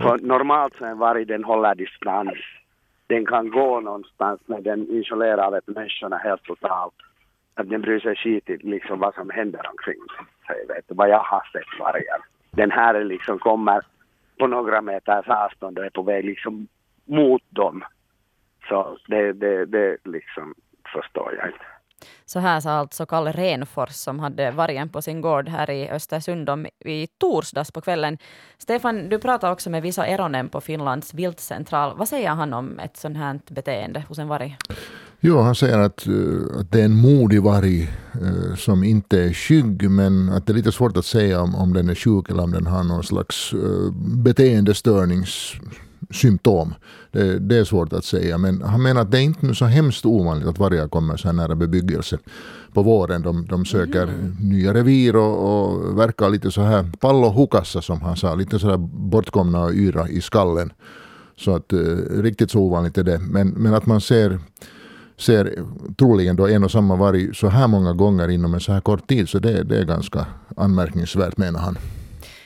För 0.00 0.18
normalt 0.18 0.76
så 0.76 0.84
en 0.84 0.98
varg 0.98 1.24
den 1.24 1.44
håller 1.44 1.74
distans. 1.74 2.38
Den 3.06 3.26
kan 3.26 3.50
gå 3.50 3.80
någonstans 3.80 4.40
men 4.46 4.62
den 4.62 4.90
isolerar 4.90 5.60
människorna 5.66 6.16
helt 6.16 6.42
totalt 6.42 6.94
att 7.56 7.68
den 7.70 7.80
bryr 7.80 8.00
sig 8.00 8.16
skit 8.16 8.50
i 8.50 8.56
liksom 8.56 8.98
vad 8.98 9.14
som 9.14 9.30
händer 9.30 9.70
omkring 9.70 10.02
sig. 10.46 10.66
Vet 10.68 10.88
du, 10.88 10.94
vad 10.94 11.08
jag 11.08 11.22
har 11.22 11.48
sett 11.52 11.80
vargar. 11.80 12.20
Den 12.50 12.70
här 12.70 13.04
liksom 13.04 13.38
kommer 13.38 13.82
på 14.38 14.46
några 14.46 14.80
meters 14.80 15.28
avstånd 15.28 15.78
och 15.78 15.84
är 15.84 15.90
på 15.90 16.02
väg 16.02 16.24
liksom 16.24 16.68
mot 17.04 17.42
dem. 17.48 17.84
Så 18.68 18.98
det, 19.08 19.32
det, 19.32 19.66
det 19.66 19.96
liksom 20.04 20.54
förstår 20.92 21.34
jag 21.38 21.46
inte. 21.46 21.64
Så 22.24 22.38
här 22.38 22.60
sa 22.60 22.70
alltså 22.70 23.06
Kalle 23.06 23.32
Renfors 23.32 23.90
som 23.90 24.20
hade 24.20 24.50
vargen 24.50 24.88
på 24.88 25.02
sin 25.02 25.20
gård 25.20 25.48
här 25.48 25.70
i 25.70 25.90
Östersund 25.90 26.68
i 26.84 27.06
torsdags 27.06 27.72
på 27.72 27.80
kvällen. 27.80 28.18
Stefan, 28.58 29.08
du 29.08 29.18
pratade 29.18 29.52
också 29.52 29.70
med 29.70 29.82
Visa 29.82 30.06
Eronen 30.06 30.48
på 30.48 30.60
Finlands 30.60 31.14
viltcentral. 31.14 31.96
Vad 31.96 32.08
säger 32.08 32.30
han 32.30 32.52
om 32.52 32.78
ett 32.78 32.96
sånt 32.96 33.16
här 33.16 33.40
beteende 33.50 34.04
hos 34.08 34.18
en 34.18 34.28
varg? 34.28 34.56
Jo, 35.28 35.40
han 35.40 35.54
säger 35.54 35.78
att, 35.78 36.06
eh, 36.06 36.12
att 36.60 36.72
det 36.72 36.80
är 36.80 36.84
en 36.84 36.96
modig 36.96 37.42
varg 37.42 37.90
uh, 38.22 38.54
som 38.56 38.84
inte 38.84 39.22
är 39.22 39.32
skygg 39.32 39.90
men 39.90 40.28
att 40.28 40.46
det 40.46 40.52
är 40.52 40.54
lite 40.54 40.72
svårt 40.72 40.96
att 40.96 41.04
säga 41.04 41.40
om, 41.40 41.54
om 41.54 41.72
den 41.72 41.88
är 41.88 41.94
sjuk 41.94 42.30
eller 42.30 42.42
om 42.42 42.50
den 42.50 42.66
har 42.66 42.84
någon 42.84 43.02
slags 43.02 43.54
uh, 43.54 43.92
beteendestörningssymptom. 44.24 46.74
Det, 47.12 47.38
det, 47.38 47.56
är 47.56 47.64
svårt 47.64 47.92
att 47.92 48.04
säga 48.04 48.38
men 48.38 48.62
han 48.62 48.82
menar 48.82 49.00
att 49.00 49.10
det 49.10 49.18
är 49.18 49.22
inte 49.22 49.54
så 49.54 49.64
hemskt 49.64 50.06
ovanligt 50.06 50.48
att 50.48 50.58
vargar 50.58 50.88
kommer 50.88 51.16
så 51.16 51.28
här 51.28 51.32
nära 51.32 51.54
bebyggelse 51.54 52.18
på 52.72 52.82
våren. 52.82 53.22
De, 53.22 53.46
de 53.46 53.64
söker 53.64 54.02
mm. 54.02 54.36
nya 54.40 54.74
revir 54.74 55.16
och, 55.16 55.48
och 55.48 55.98
verkar 55.98 56.30
lite 56.30 56.50
så 56.50 56.62
här 56.62 56.90
pallohukassa 57.00 57.82
som 57.82 58.00
han 58.00 58.16
sa, 58.16 58.34
lite 58.34 58.58
så 58.58 58.70
här 58.70 58.78
bortkomna 59.10 59.64
och 59.64 59.74
yra 59.74 60.08
i 60.08 60.20
skallen. 60.20 60.72
Så 61.38 61.54
att 61.54 61.72
riktigt 62.10 62.50
så 62.50 62.60
ovanligt 62.60 62.98
är 62.98 63.04
det. 63.04 63.18
Men, 63.18 63.48
men 63.48 63.74
att 63.74 63.86
man 63.86 64.00
ser 64.00 64.38
ser 65.18 65.64
troligen 65.98 66.36
då 66.36 66.48
en 66.48 66.64
och 66.64 66.70
samma 66.70 66.96
varg 66.96 67.34
så 67.34 67.48
här 67.48 67.68
många 67.68 67.92
gånger 67.92 68.28
inom 68.28 68.54
en 68.54 68.60
så 68.60 68.72
här 68.72 68.80
kort 68.80 69.06
tid. 69.06 69.28
Så 69.28 69.38
det, 69.38 69.62
det 69.62 69.78
är 69.78 69.84
ganska 69.84 70.26
anmärkningsvärt 70.56 71.36
menar 71.36 71.60
han. 71.60 71.78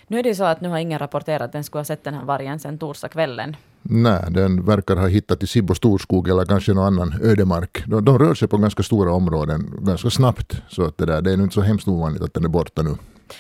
Nu 0.07 0.19
är 0.19 0.23
det 0.23 0.29
ju 0.29 0.35
så 0.35 0.45
att 0.45 0.61
nu 0.61 0.69
har 0.69 0.79
ingen 0.79 0.99
rapporterat 0.99 1.43
att 1.43 1.53
den 1.53 1.65
skulle 1.65 1.81
ha 1.81 1.85
sett 1.85 2.05
den 2.05 2.15
här 2.15 2.25
vargen 2.25 2.59
sedan 2.59 2.79
torsdagskvällen. 2.79 3.57
Nej, 3.83 4.25
den 4.31 4.65
verkar 4.65 4.97
ha 4.97 5.07
hittat 5.07 5.43
i 5.43 5.47
Sibbo 5.47 5.75
storskog 5.75 6.29
eller 6.29 6.45
kanske 6.45 6.73
någon 6.73 6.87
annan 6.87 7.15
ödemark. 7.23 7.85
De, 7.87 8.05
de 8.05 8.19
rör 8.19 8.35
sig 8.35 8.49
på 8.49 8.57
ganska 8.57 8.83
stora 8.83 9.13
områden 9.13 9.73
ganska 9.83 10.11
snabbt. 10.11 10.63
Så 10.69 10.85
att 10.85 10.99
det, 10.99 11.07
där, 11.07 11.23
det 11.23 11.31
är 11.31 11.35
inte 11.35 11.55
så 11.55 11.61
hemskt 11.61 11.89
ovanligt 11.89 12.23
att 12.23 12.35
den 12.35 12.45
är 12.45 12.49
borta 12.49 12.83
nu. 12.83 12.95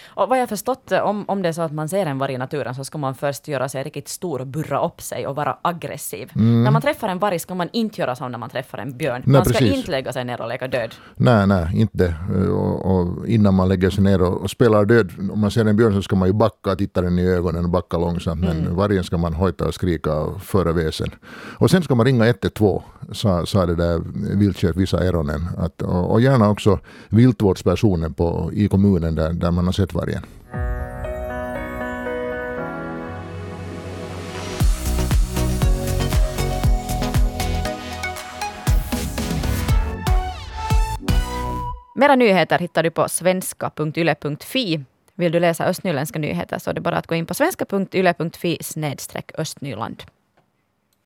Och 0.07 0.29
vad 0.29 0.41
jag 0.41 0.49
förstått, 0.49 0.93
om, 0.93 1.25
om 1.29 1.43
det 1.43 1.49
är 1.49 1.53
så 1.53 1.63
att 1.63 1.73
man 1.73 1.89
ser 1.89 2.07
en 2.07 2.19
varg 2.19 2.35
i 2.35 2.39
naturen 2.39 2.75
så 2.75 2.85
ska 2.85 2.99
man 2.99 3.15
först 3.15 3.49
göra 3.49 3.69
sig 3.69 3.83
riktigt 3.83 4.09
stor 4.09 4.45
burra 4.45 4.85
upp 4.87 5.01
sig 5.03 5.27
och 5.27 5.37
vara 5.37 5.57
aggressiv. 5.63 6.33
Mm. 6.35 6.65
När 6.65 6.71
man 6.71 6.83
träffar 6.83 7.09
en 7.09 7.19
varg 7.19 7.39
ska 7.39 7.55
man 7.55 7.69
inte 7.73 8.01
göra 8.01 8.17
som 8.17 8.33
när 8.33 8.39
man 8.39 8.51
träffar 8.51 8.79
en 8.79 8.97
björn. 8.97 9.23
Nej, 9.25 9.33
man 9.33 9.45
ska 9.45 9.59
precis. 9.59 9.77
inte 9.77 9.91
lägga 9.91 10.13
sig 10.13 10.25
ner 10.25 10.41
och 10.41 10.49
leka 10.49 10.69
död. 10.69 10.95
Nej, 11.17 11.47
nej, 11.47 11.69
inte. 11.75 12.15
Och, 12.51 12.97
och 12.97 13.29
innan 13.29 13.55
man 13.55 13.69
lägger 13.69 13.91
sig 13.91 14.05
ner 14.05 14.23
och, 14.23 14.43
och 14.43 14.51
spelar 14.51 14.85
död, 14.85 15.11
om 15.33 15.41
man 15.41 15.51
ser 15.51 15.65
en 15.65 15.77
björn 15.77 15.95
så 15.95 16.03
ska 16.03 16.17
man 16.17 16.29
ju 16.29 16.35
backa, 16.35 16.77
titta 16.77 17.03
den 17.03 17.19
i 17.19 17.27
ögonen 17.27 17.65
och 17.65 17.71
backa 17.71 17.99
långsamt. 17.99 18.41
Men 18.41 18.77
vargen 18.77 19.05
ska 19.05 19.19
man 19.19 19.35
hojta 19.35 19.67
och 19.67 19.75
skrika 19.75 20.15
och 20.15 20.43
föra 20.43 20.73
väsen. 20.73 21.11
Och 21.59 21.71
sen 21.71 21.83
ska 21.83 21.95
man 21.95 22.07
ringa 22.07 22.27
112, 22.27 22.81
sa, 23.13 23.47
sa 23.47 23.67
det 23.67 23.75
där 23.75 24.03
viltkött 24.37 24.77
Visa 24.77 25.05
Eronen. 25.05 25.49
Att, 25.59 25.83
och, 25.83 26.13
och 26.13 26.21
gärna 26.21 26.51
också 26.51 26.79
viltvårdspersonen 27.09 28.15
på, 28.15 28.51
i 28.53 28.69
kommunen 28.69 29.15
där, 29.15 29.33
där 29.33 29.51
man 29.51 29.65
har 29.65 29.73
sett 29.81 29.95
vargen. 29.95 30.23
Mera 41.95 42.17
nyheter 42.17 42.59
hittar 42.59 42.83
du 42.83 42.91
på 42.91 43.09
svenska.yle.fi. 43.09 44.85
Vill 45.15 45.33
du 45.33 45.41
läsa 45.41 45.65
östnyländska 45.65 46.19
nyheter 46.19 46.59
så 46.59 46.71
är 46.71 46.75
det 46.75 46.81
bara 46.81 46.97
att 46.97 47.07
gå 47.07 47.15
in 47.15 47.27
på 47.27 47.35
svenska.yle.fi 47.35 48.59
snedstreck 48.61 49.33
östnyland. 49.39 50.03